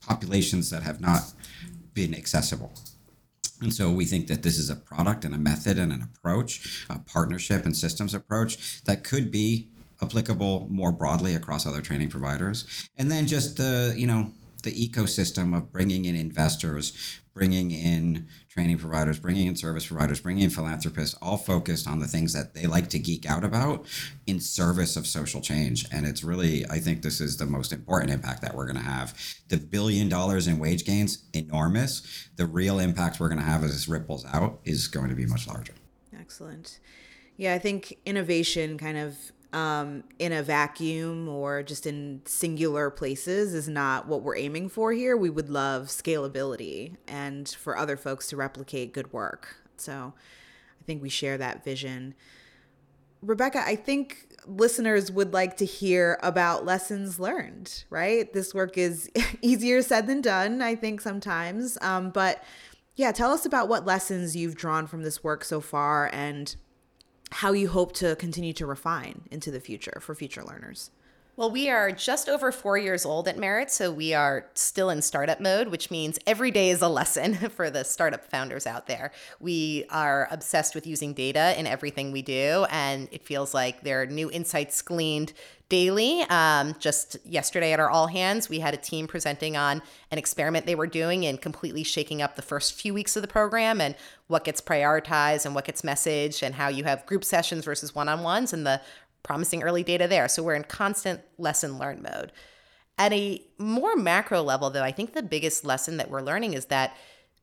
populations 0.00 0.70
that 0.70 0.82
have 0.82 1.00
not 1.00 1.32
been 1.94 2.14
accessible 2.14 2.72
And 3.60 3.72
so 3.74 3.90
we 3.90 4.04
think 4.04 4.28
that 4.28 4.42
this 4.42 4.58
is 4.58 4.70
a 4.70 4.76
product 4.76 5.24
and 5.24 5.34
a 5.34 5.38
method 5.38 5.78
and 5.78 5.92
an 5.92 6.02
approach, 6.02 6.84
a 6.88 6.98
partnership 6.98 7.64
and 7.64 7.76
systems 7.76 8.14
approach 8.14 8.82
that 8.84 9.04
could 9.04 9.30
be 9.30 9.68
applicable 10.00 10.68
more 10.70 10.92
broadly 10.92 11.34
across 11.34 11.66
other 11.66 11.80
training 11.80 12.08
providers. 12.08 12.88
And 12.96 13.10
then 13.10 13.26
just 13.26 13.56
the, 13.56 13.94
you 13.96 14.06
know, 14.06 14.30
the 14.62 14.72
ecosystem 14.72 15.56
of 15.56 15.72
bringing 15.72 16.04
in 16.04 16.16
investors, 16.16 17.20
bringing 17.32 17.70
in 17.70 18.26
training 18.48 18.78
providers, 18.78 19.20
bringing 19.20 19.46
in 19.46 19.54
service 19.54 19.86
providers, 19.86 20.20
bringing 20.20 20.42
in 20.42 20.50
philanthropists, 20.50 21.16
all 21.22 21.36
focused 21.36 21.86
on 21.86 22.00
the 22.00 22.08
things 22.08 22.32
that 22.32 22.54
they 22.54 22.66
like 22.66 22.88
to 22.88 22.98
geek 22.98 23.24
out 23.24 23.44
about 23.44 23.86
in 24.26 24.40
service 24.40 24.96
of 24.96 25.06
social 25.06 25.40
change. 25.40 25.86
And 25.92 26.04
it's 26.04 26.24
really, 26.24 26.66
I 26.66 26.80
think 26.80 27.02
this 27.02 27.20
is 27.20 27.36
the 27.36 27.46
most 27.46 27.72
important 27.72 28.10
impact 28.10 28.42
that 28.42 28.54
we're 28.56 28.66
going 28.66 28.76
to 28.76 28.82
have. 28.82 29.16
The 29.48 29.58
billion 29.58 30.08
dollars 30.08 30.48
in 30.48 30.58
wage 30.58 30.84
gains, 30.84 31.24
enormous. 31.32 32.28
The 32.36 32.46
real 32.46 32.80
impact 32.80 33.20
we're 33.20 33.28
going 33.28 33.38
to 33.38 33.44
have 33.44 33.62
as 33.62 33.72
this 33.72 33.86
ripples 33.86 34.26
out 34.26 34.58
is 34.64 34.88
going 34.88 35.08
to 35.08 35.14
be 35.14 35.26
much 35.26 35.46
larger. 35.46 35.74
Excellent. 36.18 36.80
Yeah, 37.36 37.54
I 37.54 37.60
think 37.60 37.96
innovation 38.04 38.76
kind 38.76 38.98
of 38.98 39.16
um, 39.52 40.04
in 40.18 40.32
a 40.32 40.42
vacuum 40.42 41.28
or 41.28 41.62
just 41.62 41.86
in 41.86 42.20
singular 42.26 42.90
places 42.90 43.54
is 43.54 43.68
not 43.68 44.06
what 44.06 44.22
we're 44.22 44.36
aiming 44.36 44.68
for 44.68 44.92
here. 44.92 45.16
We 45.16 45.30
would 45.30 45.48
love 45.48 45.86
scalability 45.86 46.96
and 47.06 47.48
for 47.48 47.76
other 47.76 47.96
folks 47.96 48.28
to 48.28 48.36
replicate 48.36 48.92
good 48.92 49.12
work. 49.12 49.56
So 49.76 50.12
I 50.80 50.84
think 50.84 51.02
we 51.02 51.08
share 51.08 51.38
that 51.38 51.64
vision. 51.64 52.14
Rebecca, 53.22 53.62
I 53.64 53.74
think 53.74 54.28
listeners 54.46 55.10
would 55.10 55.32
like 55.32 55.56
to 55.58 55.64
hear 55.64 56.18
about 56.22 56.64
lessons 56.64 57.18
learned, 57.18 57.84
right? 57.90 58.32
This 58.32 58.54
work 58.54 58.76
is 58.76 59.10
easier 59.42 59.82
said 59.82 60.06
than 60.06 60.20
done, 60.20 60.62
I 60.62 60.74
think, 60.74 61.00
sometimes. 61.00 61.78
Um, 61.80 62.10
but 62.10 62.42
yeah, 62.96 63.12
tell 63.12 63.32
us 63.32 63.46
about 63.46 63.68
what 63.68 63.86
lessons 63.86 64.36
you've 64.36 64.56
drawn 64.56 64.86
from 64.86 65.02
this 65.02 65.24
work 65.24 65.44
so 65.44 65.60
far 65.60 66.10
and 66.12 66.54
how 67.30 67.52
you 67.52 67.68
hope 67.68 67.92
to 67.94 68.16
continue 68.16 68.52
to 68.54 68.66
refine 68.66 69.22
into 69.30 69.50
the 69.50 69.60
future 69.60 69.98
for 70.00 70.14
future 70.14 70.44
learners. 70.44 70.90
Well, 71.38 71.52
we 71.52 71.70
are 71.70 71.92
just 71.92 72.28
over 72.28 72.50
four 72.50 72.78
years 72.78 73.06
old 73.06 73.28
at 73.28 73.38
Merit, 73.38 73.70
so 73.70 73.92
we 73.92 74.12
are 74.12 74.46
still 74.54 74.90
in 74.90 75.00
startup 75.00 75.38
mode, 75.38 75.68
which 75.68 75.88
means 75.88 76.18
every 76.26 76.50
day 76.50 76.70
is 76.70 76.82
a 76.82 76.88
lesson 76.88 77.34
for 77.50 77.70
the 77.70 77.84
startup 77.84 78.24
founders 78.24 78.66
out 78.66 78.88
there. 78.88 79.12
We 79.38 79.84
are 79.88 80.26
obsessed 80.32 80.74
with 80.74 80.84
using 80.84 81.14
data 81.14 81.56
in 81.56 81.68
everything 81.68 82.10
we 82.10 82.22
do, 82.22 82.66
and 82.70 83.06
it 83.12 83.24
feels 83.24 83.54
like 83.54 83.82
there 83.82 84.02
are 84.02 84.06
new 84.06 84.28
insights 84.32 84.82
gleaned 84.82 85.32
daily. 85.68 86.22
Um, 86.30 86.74
just 86.78 87.16
yesterday 87.24 87.72
at 87.72 87.80
our 87.80 87.90
All 87.90 88.06
Hands, 88.06 88.48
we 88.48 88.60
had 88.60 88.74
a 88.74 88.78
team 88.78 89.06
presenting 89.06 89.56
on 89.56 89.82
an 90.10 90.18
experiment 90.18 90.66
they 90.66 90.74
were 90.74 90.86
doing 90.86 91.26
and 91.26 91.40
completely 91.40 91.82
shaking 91.82 92.22
up 92.22 92.36
the 92.36 92.42
first 92.42 92.74
few 92.74 92.94
weeks 92.94 93.16
of 93.16 93.22
the 93.22 93.28
program 93.28 93.80
and 93.80 93.94
what 94.28 94.44
gets 94.44 94.60
prioritized 94.60 95.44
and 95.44 95.54
what 95.54 95.66
gets 95.66 95.82
messaged 95.82 96.42
and 96.42 96.54
how 96.54 96.68
you 96.68 96.84
have 96.84 97.04
group 97.06 97.24
sessions 97.24 97.64
versus 97.64 97.94
one 97.94 98.08
on 98.08 98.22
ones 98.22 98.52
and 98.52 98.66
the 98.66 98.80
promising 99.22 99.62
early 99.62 99.82
data 99.82 100.08
there. 100.08 100.28
So 100.28 100.42
we're 100.42 100.54
in 100.54 100.64
constant 100.64 101.20
lesson 101.36 101.78
learn 101.78 102.02
mode. 102.02 102.32
At 102.96 103.12
a 103.12 103.42
more 103.58 103.94
macro 103.94 104.42
level, 104.42 104.70
though, 104.70 104.82
I 104.82 104.92
think 104.92 105.12
the 105.12 105.22
biggest 105.22 105.64
lesson 105.64 105.98
that 105.98 106.10
we're 106.10 106.22
learning 106.22 106.54
is 106.54 106.66
that 106.66 106.96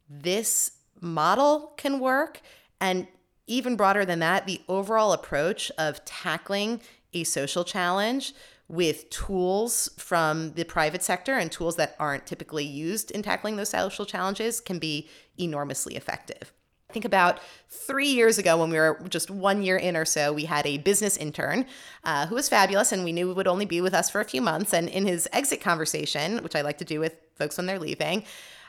this 0.09 0.71
model 0.99 1.73
can 1.77 1.99
work. 1.99 2.41
And 2.81 3.07
even 3.47 3.75
broader 3.75 4.03
than 4.03 4.19
that, 4.19 4.47
the 4.47 4.61
overall 4.67 5.13
approach 5.13 5.71
of 5.77 6.03
tackling 6.03 6.81
a 7.15 7.23
social 7.23 7.63
challenge 7.63 8.33
with 8.67 9.09
tools 9.09 9.89
from 9.97 10.53
the 10.53 10.63
private 10.63 11.03
sector 11.03 11.33
and 11.33 11.51
tools 11.51 11.75
that 11.75 11.95
aren't 11.99 12.25
typically 12.25 12.65
used 12.65 13.11
in 13.11 13.21
tackling 13.21 13.55
those 13.55 13.69
social 13.69 14.05
challenges 14.05 14.59
can 14.59 14.79
be 14.79 15.07
enormously 15.37 15.95
effective 15.95 16.51
think 16.95 17.05
about 17.05 17.41
three 17.67 18.07
years 18.07 18.37
ago 18.37 18.57
when 18.57 18.69
we 18.69 18.77
were 18.77 18.97
just 19.09 19.29
one 19.29 19.61
year 19.61 19.75
in 19.75 19.97
or 19.97 20.05
so, 20.05 20.31
we 20.31 20.45
had 20.45 20.65
a 20.65 20.77
business 20.77 21.17
intern 21.17 21.65
uh, 22.05 22.25
who 22.25 22.35
was 22.35 22.47
fabulous 22.47 22.93
and 22.93 23.03
we 23.03 23.11
knew 23.11 23.33
would 23.33 23.47
only 23.47 23.65
be 23.65 23.81
with 23.81 23.93
us 23.93 24.09
for 24.09 24.21
a 24.21 24.25
few 24.25 24.41
months. 24.41 24.73
And 24.73 24.87
in 24.87 25.05
his 25.05 25.27
exit 25.33 25.59
conversation, 25.59 26.41
which 26.41 26.55
I 26.55 26.61
like 26.61 26.77
to 26.77 26.85
do 26.85 27.01
with 27.01 27.17
folks 27.37 27.57
when 27.57 27.65
they're 27.65 27.79
leaving, 27.79 28.23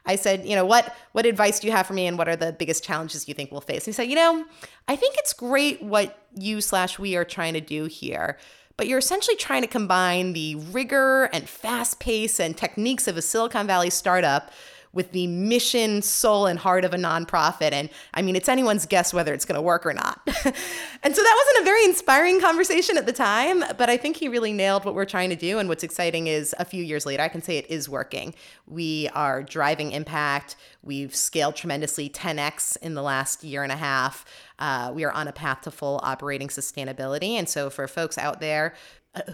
I 0.07 0.17
said, 0.17 0.47
you 0.47 0.55
know, 0.55 0.65
what 0.65 0.95
what 1.13 1.27
advice 1.27 1.61
do 1.61 1.67
you 1.67 1.73
have 1.73 1.87
for 1.87 1.95
me 1.95 2.07
and 2.07 2.17
what 2.17 2.29
are 2.29 2.37
the 2.37 2.53
biggest 2.53 2.85
challenges 2.85 3.29
you 3.29 3.35
think 3.35 3.51
we'll 3.51 3.61
face? 3.61 3.87
And 3.87 3.87
he 3.87 3.93
said, 3.93 4.09
you 4.09 4.17
know, 4.17 4.45
I 4.89 4.97
think 4.97 5.17
it's 5.19 5.33
great 5.33 5.83
what 5.83 6.19
you 6.35 6.61
slash 6.61 6.99
we 6.99 7.17
are 7.17 7.25
trying 7.25 7.55
to 7.55 7.61
do 7.61 7.85
here. 7.85 8.39
But 8.77 8.89
you're 8.89 8.99
essentially 8.99 9.37
trying 9.37 9.63
to 9.63 9.69
combine 9.69 10.35
the 10.35 10.57
rigor 10.57 11.25
and 11.33 11.49
fast 11.49 11.99
pace 11.99 12.39
and 12.39 12.57
techniques 12.57 13.09
of 13.09 13.17
a 13.17 13.23
Silicon 13.23 13.67
Valley 13.67 13.91
startup 13.91 14.51
with 14.97 15.13
the 15.13 15.27
mission, 15.27 16.01
soul, 16.01 16.47
and 16.47 16.59
heart 16.59 16.85
of 16.85 16.95
a 16.95 16.97
nonprofit. 16.97 17.73
And 17.73 17.91
I 18.15 18.23
mean, 18.23 18.35
it's 18.35 18.49
anyone's 18.49 18.87
guess 18.87 19.13
whether 19.13 19.35
it's 19.35 19.45
going 19.45 19.57
to 19.57 19.63
work 19.63 19.85
or 19.85 19.93
not. 19.93 20.21
and 20.27 21.15
so 21.15 21.23
that 21.23 21.45
wasn't 21.45 21.63
a 21.63 21.65
very 21.65 21.85
inspiring 21.85 22.41
conversation 22.41 22.97
at 22.97 23.05
the 23.05 23.13
time, 23.13 23.63
but 23.77 23.91
I 23.91 23.99
think 23.99 24.17
he 24.17 24.29
really 24.29 24.55
nailed 24.55 24.87
what 24.87 24.95
we're 24.95 25.05
trying 25.05 25.29
to 25.31 25.37
do. 25.37 25.59
And 25.59 25.69
what's 25.69 25.85
exciting 25.85 26.27
is 26.27 26.55
a 26.59 26.65
few 26.65 26.83
years 26.83 27.05
later, 27.05 27.23
I 27.23 27.29
can 27.29 27.43
say 27.43 27.59
it 27.59 27.71
is 27.71 27.89
working. 27.91 28.35
We 28.67 29.09
are 29.15 29.43
driving 29.43 29.93
impact. 29.93 30.57
We've 30.83 31.15
scaled 31.15 31.57
tremendously 31.57 32.09
10x 32.09 32.79
in 32.79 32.95
the 32.95 33.03
last 33.03 33.45
year 33.45 33.63
and 33.63 33.73
a 33.73 33.77
half. 33.77 34.25
Uh, 34.59 34.93
we 34.95 35.05
are 35.05 35.13
on 35.13 35.29
a 35.29 35.33
path 35.33 35.61
to 35.63 35.71
full 35.71 36.01
operating 36.03 36.49
sustainability. 36.49 37.33
And 37.33 37.47
so, 37.47 37.69
for 37.69 37.87
folks 37.87 38.17
out 38.17 38.41
there 38.41 38.75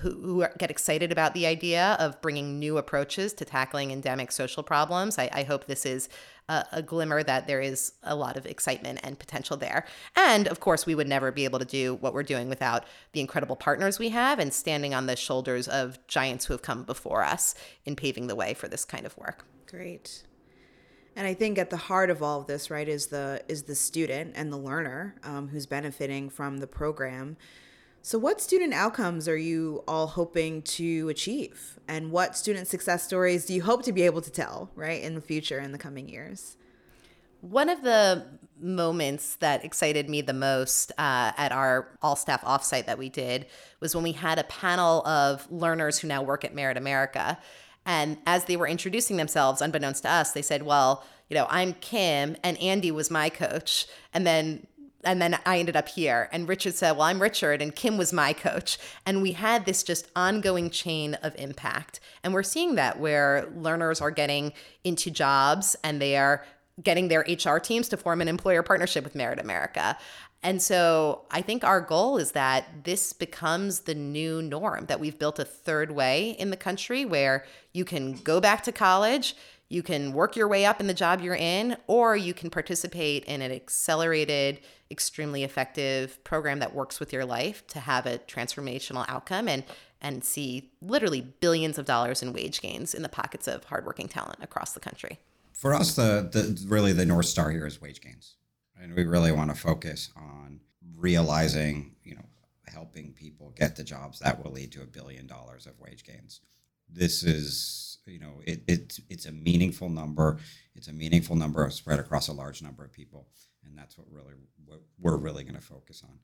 who, 0.00 0.10
who 0.10 0.46
get 0.58 0.70
excited 0.70 1.12
about 1.12 1.34
the 1.34 1.46
idea 1.46 1.96
of 1.98 2.20
bringing 2.20 2.58
new 2.58 2.78
approaches 2.78 3.32
to 3.34 3.44
tackling 3.44 3.90
endemic 3.90 4.32
social 4.32 4.62
problems. 4.62 5.18
I, 5.18 5.28
I 5.32 5.42
hope 5.42 5.66
this 5.66 5.84
is 5.84 6.08
a, 6.48 6.64
a, 6.72 6.82
glimmer 6.82 7.22
that 7.22 7.46
there 7.46 7.60
is 7.60 7.92
a 8.02 8.14
lot 8.14 8.36
of 8.36 8.46
excitement 8.46 9.00
and 9.02 9.18
potential 9.18 9.56
there. 9.56 9.84
And 10.16 10.48
of 10.48 10.60
course, 10.60 10.86
we 10.86 10.94
would 10.94 11.08
never 11.08 11.30
be 11.30 11.44
able 11.44 11.58
to 11.58 11.64
do 11.64 11.94
what 11.96 12.14
we're 12.14 12.22
doing 12.22 12.48
without 12.48 12.84
the 13.12 13.20
incredible 13.20 13.56
partners 13.56 13.98
we 13.98 14.10
have 14.10 14.38
and 14.38 14.52
standing 14.52 14.94
on 14.94 15.06
the 15.06 15.16
shoulders 15.16 15.68
of 15.68 16.04
giants 16.06 16.46
who 16.46 16.54
have 16.54 16.62
come 16.62 16.84
before 16.84 17.22
us 17.22 17.54
in 17.84 17.96
paving 17.96 18.26
the 18.26 18.36
way 18.36 18.54
for 18.54 18.68
this 18.68 18.84
kind 18.84 19.06
of 19.06 19.16
work. 19.16 19.44
Great. 19.66 20.24
And 21.14 21.26
I 21.26 21.34
think 21.34 21.58
at 21.58 21.70
the 21.70 21.76
heart 21.76 22.10
of 22.10 22.22
all 22.22 22.40
of 22.40 22.46
this, 22.46 22.70
right, 22.70 22.88
is 22.88 23.08
the 23.08 23.42
is 23.48 23.64
the 23.64 23.74
student 23.74 24.32
and 24.34 24.52
the 24.52 24.56
learner 24.56 25.14
um, 25.22 25.48
who's 25.48 25.66
benefiting 25.66 26.30
from 26.30 26.58
the 26.58 26.66
program. 26.66 27.36
So, 28.04 28.18
what 28.18 28.40
student 28.40 28.74
outcomes 28.74 29.28
are 29.28 29.36
you 29.36 29.84
all 29.86 30.08
hoping 30.08 30.62
to 30.62 31.08
achieve? 31.08 31.78
And 31.86 32.10
what 32.10 32.36
student 32.36 32.66
success 32.66 33.04
stories 33.04 33.46
do 33.46 33.54
you 33.54 33.62
hope 33.62 33.84
to 33.84 33.92
be 33.92 34.02
able 34.02 34.20
to 34.22 34.30
tell, 34.30 34.70
right, 34.74 35.00
in 35.00 35.14
the 35.14 35.20
future, 35.20 35.60
in 35.60 35.70
the 35.70 35.78
coming 35.78 36.08
years? 36.08 36.56
One 37.42 37.68
of 37.68 37.82
the 37.82 38.26
moments 38.60 39.36
that 39.36 39.64
excited 39.64 40.10
me 40.10 40.20
the 40.20 40.32
most 40.32 40.90
uh, 40.98 41.30
at 41.36 41.52
our 41.52 41.96
all 42.02 42.16
staff 42.16 42.42
offsite 42.42 42.86
that 42.86 42.98
we 42.98 43.08
did 43.08 43.46
was 43.78 43.94
when 43.94 44.02
we 44.02 44.12
had 44.12 44.36
a 44.36 44.44
panel 44.44 45.06
of 45.06 45.50
learners 45.52 46.00
who 46.00 46.08
now 46.08 46.22
work 46.22 46.44
at 46.44 46.52
Merit 46.52 46.76
America. 46.76 47.38
And 47.86 48.18
as 48.26 48.46
they 48.46 48.56
were 48.56 48.66
introducing 48.66 49.16
themselves, 49.16 49.62
unbeknownst 49.62 50.02
to 50.02 50.10
us, 50.10 50.32
they 50.32 50.42
said, 50.42 50.64
Well, 50.64 51.04
you 51.28 51.36
know, 51.36 51.46
I'm 51.48 51.74
Kim 51.74 52.36
and 52.42 52.58
Andy 52.58 52.90
was 52.90 53.12
my 53.12 53.28
coach. 53.30 53.86
And 54.12 54.26
then 54.26 54.66
and 55.04 55.20
then 55.20 55.38
I 55.44 55.58
ended 55.58 55.76
up 55.76 55.88
here. 55.88 56.28
And 56.32 56.48
Richard 56.48 56.74
said, 56.74 56.92
Well, 56.92 57.02
I'm 57.02 57.20
Richard, 57.20 57.60
and 57.60 57.74
Kim 57.74 57.96
was 57.96 58.12
my 58.12 58.32
coach. 58.32 58.78
And 59.04 59.22
we 59.22 59.32
had 59.32 59.64
this 59.64 59.82
just 59.82 60.08
ongoing 60.14 60.70
chain 60.70 61.14
of 61.22 61.34
impact. 61.36 62.00
And 62.22 62.32
we're 62.32 62.42
seeing 62.42 62.76
that 62.76 62.98
where 62.98 63.48
learners 63.54 64.00
are 64.00 64.10
getting 64.10 64.52
into 64.84 65.10
jobs 65.10 65.76
and 65.82 66.00
they 66.00 66.16
are 66.16 66.44
getting 66.82 67.08
their 67.08 67.26
HR 67.28 67.58
teams 67.58 67.88
to 67.90 67.96
form 67.96 68.20
an 68.20 68.28
employer 68.28 68.62
partnership 68.62 69.04
with 69.04 69.14
Merit 69.14 69.38
America. 69.38 69.96
And 70.44 70.60
so 70.60 71.22
I 71.30 71.40
think 71.40 71.62
our 71.62 71.80
goal 71.80 72.18
is 72.18 72.32
that 72.32 72.84
this 72.84 73.12
becomes 73.12 73.80
the 73.80 73.94
new 73.94 74.42
norm, 74.42 74.86
that 74.86 74.98
we've 74.98 75.18
built 75.18 75.38
a 75.38 75.44
third 75.44 75.92
way 75.92 76.30
in 76.30 76.50
the 76.50 76.56
country 76.56 77.04
where 77.04 77.44
you 77.72 77.84
can 77.84 78.14
go 78.14 78.40
back 78.40 78.64
to 78.64 78.72
college, 78.72 79.36
you 79.72 79.82
can 79.82 80.12
work 80.12 80.36
your 80.36 80.48
way 80.48 80.66
up 80.66 80.80
in 80.80 80.86
the 80.86 80.94
job 80.94 81.22
you're 81.22 81.34
in, 81.34 81.78
or 81.86 82.14
you 82.14 82.34
can 82.34 82.50
participate 82.50 83.24
in 83.24 83.40
an 83.40 83.50
accelerated 83.50 84.60
extremely 84.90 85.44
effective 85.44 86.22
program 86.24 86.58
that 86.58 86.74
works 86.74 87.00
with 87.00 87.10
your 87.10 87.24
life 87.24 87.66
to 87.68 87.80
have 87.80 88.04
a 88.04 88.18
transformational 88.18 89.06
outcome 89.08 89.48
and 89.48 89.64
and 90.02 90.24
see 90.24 90.72
literally 90.82 91.20
billions 91.20 91.78
of 91.78 91.86
dollars 91.86 92.22
in 92.22 92.32
wage 92.32 92.60
gains 92.60 92.92
in 92.92 93.02
the 93.02 93.08
pockets 93.08 93.46
of 93.48 93.64
hardworking 93.64 94.08
talent 94.08 94.38
across 94.42 94.72
the 94.72 94.80
country. 94.80 95.20
For 95.52 95.72
us, 95.72 95.94
the, 95.94 96.28
the 96.30 96.66
really 96.66 96.92
the 96.92 97.06
north 97.06 97.26
star 97.26 97.50
here 97.50 97.66
is 97.66 97.80
wage 97.80 98.00
gains, 98.00 98.34
and 98.78 98.94
we 98.94 99.04
really 99.04 99.32
want 99.32 99.50
to 99.50 99.56
focus 99.56 100.10
on 100.16 100.60
realizing, 100.96 101.94
you 102.04 102.14
know, 102.14 102.26
helping 102.66 103.12
people 103.12 103.54
get 103.56 103.76
the 103.76 103.84
jobs 103.84 104.18
that 104.18 104.42
will 104.42 104.52
lead 104.52 104.72
to 104.72 104.82
a 104.82 104.86
billion 104.86 105.26
dollars 105.26 105.66
of 105.66 105.80
wage 105.80 106.04
gains. 106.04 106.40
This 106.90 107.22
is, 107.22 107.91
you 108.06 108.18
know, 108.18 108.40
it, 108.46 108.62
it 108.66 108.98
it's 109.08 109.26
a 109.26 109.32
meaningful 109.32 109.88
number. 109.88 110.38
It's 110.74 110.88
a 110.88 110.92
meaningful 110.92 111.36
number 111.36 111.68
spread 111.70 112.00
across 112.00 112.28
a 112.28 112.32
large 112.32 112.62
number 112.62 112.84
of 112.84 112.92
people 112.92 113.28
and 113.64 113.78
that's 113.78 113.96
what 113.96 114.06
really 114.10 114.34
what 114.64 114.80
we're 114.98 115.16
really 115.16 115.44
going 115.44 115.54
to 115.54 115.60
focus 115.60 116.02
on. 116.04 116.18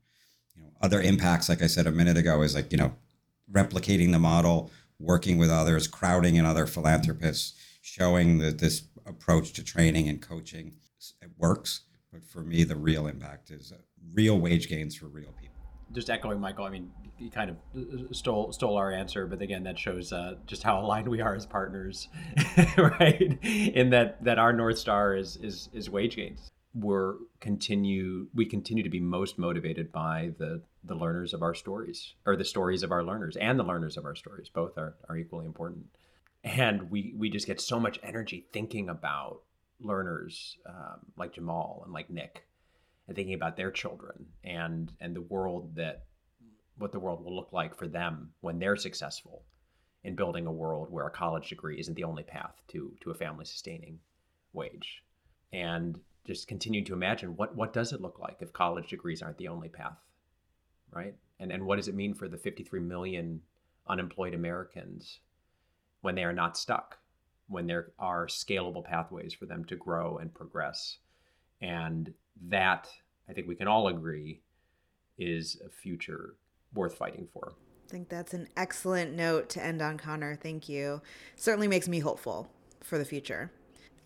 You 0.55 0.63
know, 0.63 0.71
other 0.81 1.01
impacts, 1.01 1.49
like 1.49 1.63
I 1.63 1.67
said 1.67 1.87
a 1.87 1.93
minute 1.93 2.17
ago, 2.17 2.43
is 2.43 2.55
like 2.55 2.73
you 2.73 2.79
know, 2.79 2.95
replicating 3.51 4.13
the 4.13 4.19
model, 4.19 4.71
working 4.99 5.39
with 5.39 5.51
others, 5.51 5.87
crowding 5.87 6.37
in 6.37 6.45
other 6.45 6.67
philanthropists, 6.67 7.59
showing 7.83 8.39
that 8.39 8.59
this 8.59 8.83
approach 9.07 9.53
to 9.55 9.65
training 9.65 10.09
and 10.09 10.21
coaching 10.21 10.77
it 11.23 11.31
works. 11.37 11.83
But 12.13 12.25
for 12.25 12.41
me, 12.41 12.65
the 12.65 12.77
real 12.77 13.07
impact 13.07 13.51
is 13.51 13.73
uh, 13.73 13.77
real 14.15 14.39
wage 14.39 14.69
gains 14.69 14.97
for 14.97 15.07
real 15.07 15.33
people. 15.41 15.58
Just 15.93 16.11
echoing 16.11 16.41
Michael, 16.41 16.65
I 16.65 16.71
mean, 16.71 16.91
he 17.19 17.31
kind 17.31 17.51
of 17.51 17.57
uh, 17.77 18.13
stole 18.13 18.53
stole 18.53 18.77
our 18.77 18.93
answer, 18.93 19.27
but 19.27 19.43
again, 19.43 19.65
that 19.65 19.79
shows 19.79 20.13
uh, 20.13 20.35
just 20.47 20.63
how 20.63 20.81
aligned 20.81 21.09
we 21.09 21.21
are 21.21 21.35
as 21.35 21.47
partners, 21.47 22.09
right? 22.77 23.39
In 23.43 23.91
that 23.91 24.23
that 24.25 24.39
our 24.39 24.53
north 24.53 24.79
star 24.79 25.17
is 25.17 25.37
is 25.37 25.69
is 25.73 25.91
wage 25.91 26.17
gains. 26.17 26.51
We're 26.75 27.15
continue 27.41 28.29
we 28.35 28.47
continue 28.47 28.85
to 28.85 28.91
be 28.91 29.01
most 29.01 29.39
motivated 29.39 29.91
by 29.91 30.33
the 30.39 30.63
the 30.85 30.95
learners 30.95 31.35
of 31.35 31.43
our 31.43 31.55
stories, 31.55 32.15
or 32.25 32.37
the 32.37 32.45
stories 32.45 32.83
of 32.83 32.93
our 32.93 33.03
learners, 33.03 33.37
and 33.37 33.59
the 33.59 33.65
learners 33.65 33.97
of 33.97 34.05
our 34.05 34.15
stories. 34.15 34.49
Both 34.49 34.79
are 34.79 34.95
are 35.09 35.17
equally 35.17 35.47
important, 35.47 35.87
and 36.45 36.91
we 36.91 37.15
we 37.17 37.31
just 37.31 37.47
get 37.47 37.61
so 37.61 37.81
much 37.81 37.99
energy 38.03 38.47
thinking 38.53 38.89
about 38.89 39.41
learners 39.81 40.57
um, 40.67 41.01
like 41.17 41.35
Jamal 41.35 41.83
and 41.85 41.93
like 41.93 42.11
Nick, 42.11 42.45
and 43.09 43.17
thinking 43.17 43.35
about 43.35 43.57
their 43.57 43.71
children 43.71 44.27
and 44.45 44.93
and 45.01 45.17
the 45.17 45.23
world 45.23 45.75
that 45.75 46.05
what 46.77 46.93
the 46.93 47.01
world 47.01 47.25
will 47.25 47.35
look 47.35 47.53
like 47.53 47.77
for 47.77 47.89
them 47.89 48.31
when 48.41 48.59
they're 48.59 48.77
successful 48.77 49.43
in 50.05 50.15
building 50.15 50.47
a 50.47 50.53
world 50.53 50.89
where 50.91 51.07
a 51.07 51.11
college 51.11 51.49
degree 51.49 51.81
isn't 51.81 51.95
the 51.95 52.05
only 52.05 52.23
path 52.23 52.55
to 52.69 52.95
to 53.01 53.11
a 53.11 53.15
family 53.15 53.45
sustaining 53.45 53.99
wage. 54.53 55.03
And 55.53 55.99
just 56.27 56.47
continue 56.47 56.85
to 56.85 56.93
imagine 56.93 57.37
what 57.37 57.57
what 57.57 57.73
does 57.73 57.93
it 57.93 58.01
look 58.01 58.19
like 58.19 58.37
if 58.41 58.53
college 58.53 58.91
degrees 58.91 59.23
aren't 59.23 59.39
the 59.39 59.49
only 59.49 59.69
path 59.69 59.99
right? 60.91 61.15
And 61.41 61.53
and 61.53 61.65
what 61.67 61.77
does 61.77 61.89
it 61.89 61.95
mean 61.95 62.15
for 62.15 62.29
the 62.29 62.37
53 62.39 62.81
million 62.81 63.41
unemployed 63.89 64.35
americans 64.35 65.21
when 66.03 66.15
they 66.15 66.25
are 66.25 66.33
not 66.33 66.57
stuck 66.57 66.99
when 67.49 67.67
there 67.67 67.93
are 67.99 68.27
scalable 68.27 68.85
pathways 68.85 69.33
for 69.33 69.47
them 69.47 69.65
to 69.67 69.77
grow 69.77 70.19
and 70.19 70.35
progress? 70.35 70.99
And 71.61 72.13
that 72.47 72.89
i 73.29 73.33
think 73.33 73.47
we 73.49 73.55
can 73.55 73.69
all 73.69 73.89
agree 73.89 74.41
is 75.19 75.61
a 75.65 75.69
future 75.69 76.37
worth 76.75 76.97
fighting 76.97 77.29
for. 77.33 77.53
I 77.87 77.91
think 77.91 78.09
that's 78.09 78.35
an 78.35 78.49
excellent 78.57 79.15
note 79.15 79.49
to 79.51 79.65
end 79.65 79.83
on, 79.83 79.99
Connor. 79.99 80.37
Thank 80.37 80.69
you. 80.69 81.03
Certainly 81.37 81.69
makes 81.69 81.89
me 81.89 82.01
hopeful 82.01 82.51
for 82.83 82.99
the 82.99 83.05
future. 83.05 83.51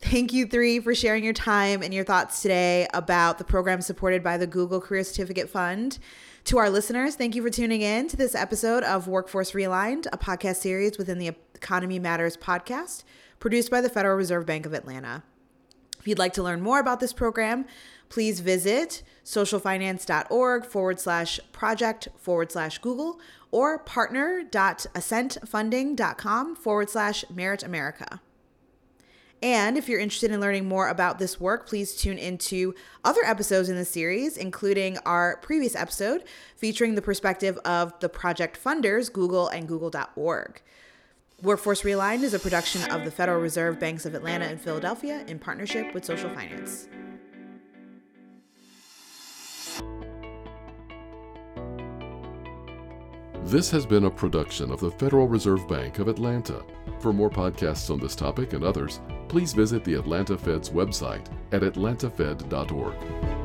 Thank 0.01 0.33
you, 0.33 0.47
three, 0.47 0.81
for 0.81 0.95
sharing 0.95 1.23
your 1.23 1.33
time 1.33 1.83
and 1.83 1.95
your 1.95 2.05
thoughts 2.05 2.43
today 2.43 2.89
about 2.93 3.39
the 3.39 3.45
program 3.45 3.81
supported 3.81 4.23
by 4.23 4.37
the 4.37 4.47
Google 4.47 4.81
Career 4.81 5.05
Certificate 5.05 5.49
Fund. 5.49 5.99
To 6.47 6.59
our 6.59 6.71
listeners, 6.71 7.15
thank 7.15 7.37
you 7.37 7.43
for 7.43 7.51
tuning 7.51 7.83
in 7.83 8.09
to 8.09 8.17
this 8.17 8.35
episode 8.35 8.83
of 8.83 9.07
Workforce 9.07 9.53
Realigned, 9.53 10.07
a 10.13 10.19
podcast 10.19 10.57
series 10.57 10.99
within 10.99 11.19
the 11.19 11.29
Economy 11.55 12.01
Matters 12.01 12.37
podcast, 12.37 13.05
produced 13.39 13.71
by 13.71 13.81
the 13.81 13.89
Federal 13.89 14.17
Reserve 14.17 14.45
Bank 14.45 14.67
of 14.67 14.73
Atlanta. 14.73 15.23
If 16.01 16.09
you'd 16.09 16.19
like 16.19 16.33
to 16.33 16.43
learn 16.43 16.61
more 16.61 16.81
about 16.81 16.99
this 16.99 17.13
program, 17.13 17.65
please 18.13 18.41
visit 18.41 19.03
socialfinance.org 19.25 20.67
forward 20.67 21.01
slash 21.01 21.41
project 21.51 22.09
forward 22.19 22.53
slash 22.53 22.77
Google 22.77 23.19
or 23.51 23.79
partner.ascentfunding.com 23.79 26.57
forward 26.57 26.91
slash 26.91 27.25
merit 27.31 27.63
America. 27.63 28.21
And 29.43 29.79
if 29.79 29.89
you're 29.89 29.99
interested 29.99 30.31
in 30.31 30.41
learning 30.41 30.69
more 30.69 30.89
about 30.89 31.19
this 31.19 31.41
work, 31.41 31.67
please 31.67 31.97
tune 31.97 32.19
into 32.19 32.75
other 33.03 33.23
episodes 33.25 33.71
in 33.71 33.77
the 33.77 33.87
series, 33.87 34.37
including 34.37 34.99
our 35.07 35.39
previous 35.39 35.75
episode 35.75 36.25
featuring 36.55 36.97
the 36.97 37.03
perspective 37.03 37.57
of 37.65 37.99
the 38.01 38.11
project 38.11 38.63
funders, 38.63 39.11
Google 39.11 39.49
and 39.49 39.67
Google.org. 39.67 40.61
Workforce 41.41 41.81
Realigned 41.81 42.25
is 42.25 42.35
a 42.35 42.39
production 42.39 42.83
of 42.91 43.07
the 43.07 43.11
Federal 43.11 43.41
Reserve 43.41 43.81
Banks 43.81 44.05
of 44.05 44.15
Atlanta 44.15 44.45
and 44.45 44.61
Philadelphia 44.61 45.25
in 45.27 45.39
partnership 45.39 45.95
with 45.95 46.05
Social 46.05 46.29
Finance. 46.29 46.89
This 53.45 53.71
has 53.73 53.85
been 53.85 54.05
a 54.05 54.11
production 54.11 54.71
of 54.71 54.79
the 54.79 54.91
Federal 54.91 55.27
Reserve 55.27 55.67
Bank 55.69 55.99
of 55.99 56.07
Atlanta. 56.07 56.63
For 57.01 57.13
more 57.13 57.29
podcasts 57.29 57.91
on 57.91 57.99
this 57.99 58.15
topic 58.15 58.53
and 58.53 58.63
others, 58.63 59.01
please 59.29 59.53
visit 59.53 59.83
the 59.85 59.95
Atlanta 59.95 60.39
Fed's 60.39 60.71
website 60.71 61.27
at 61.51 61.63
atlantafed.org. 61.63 63.42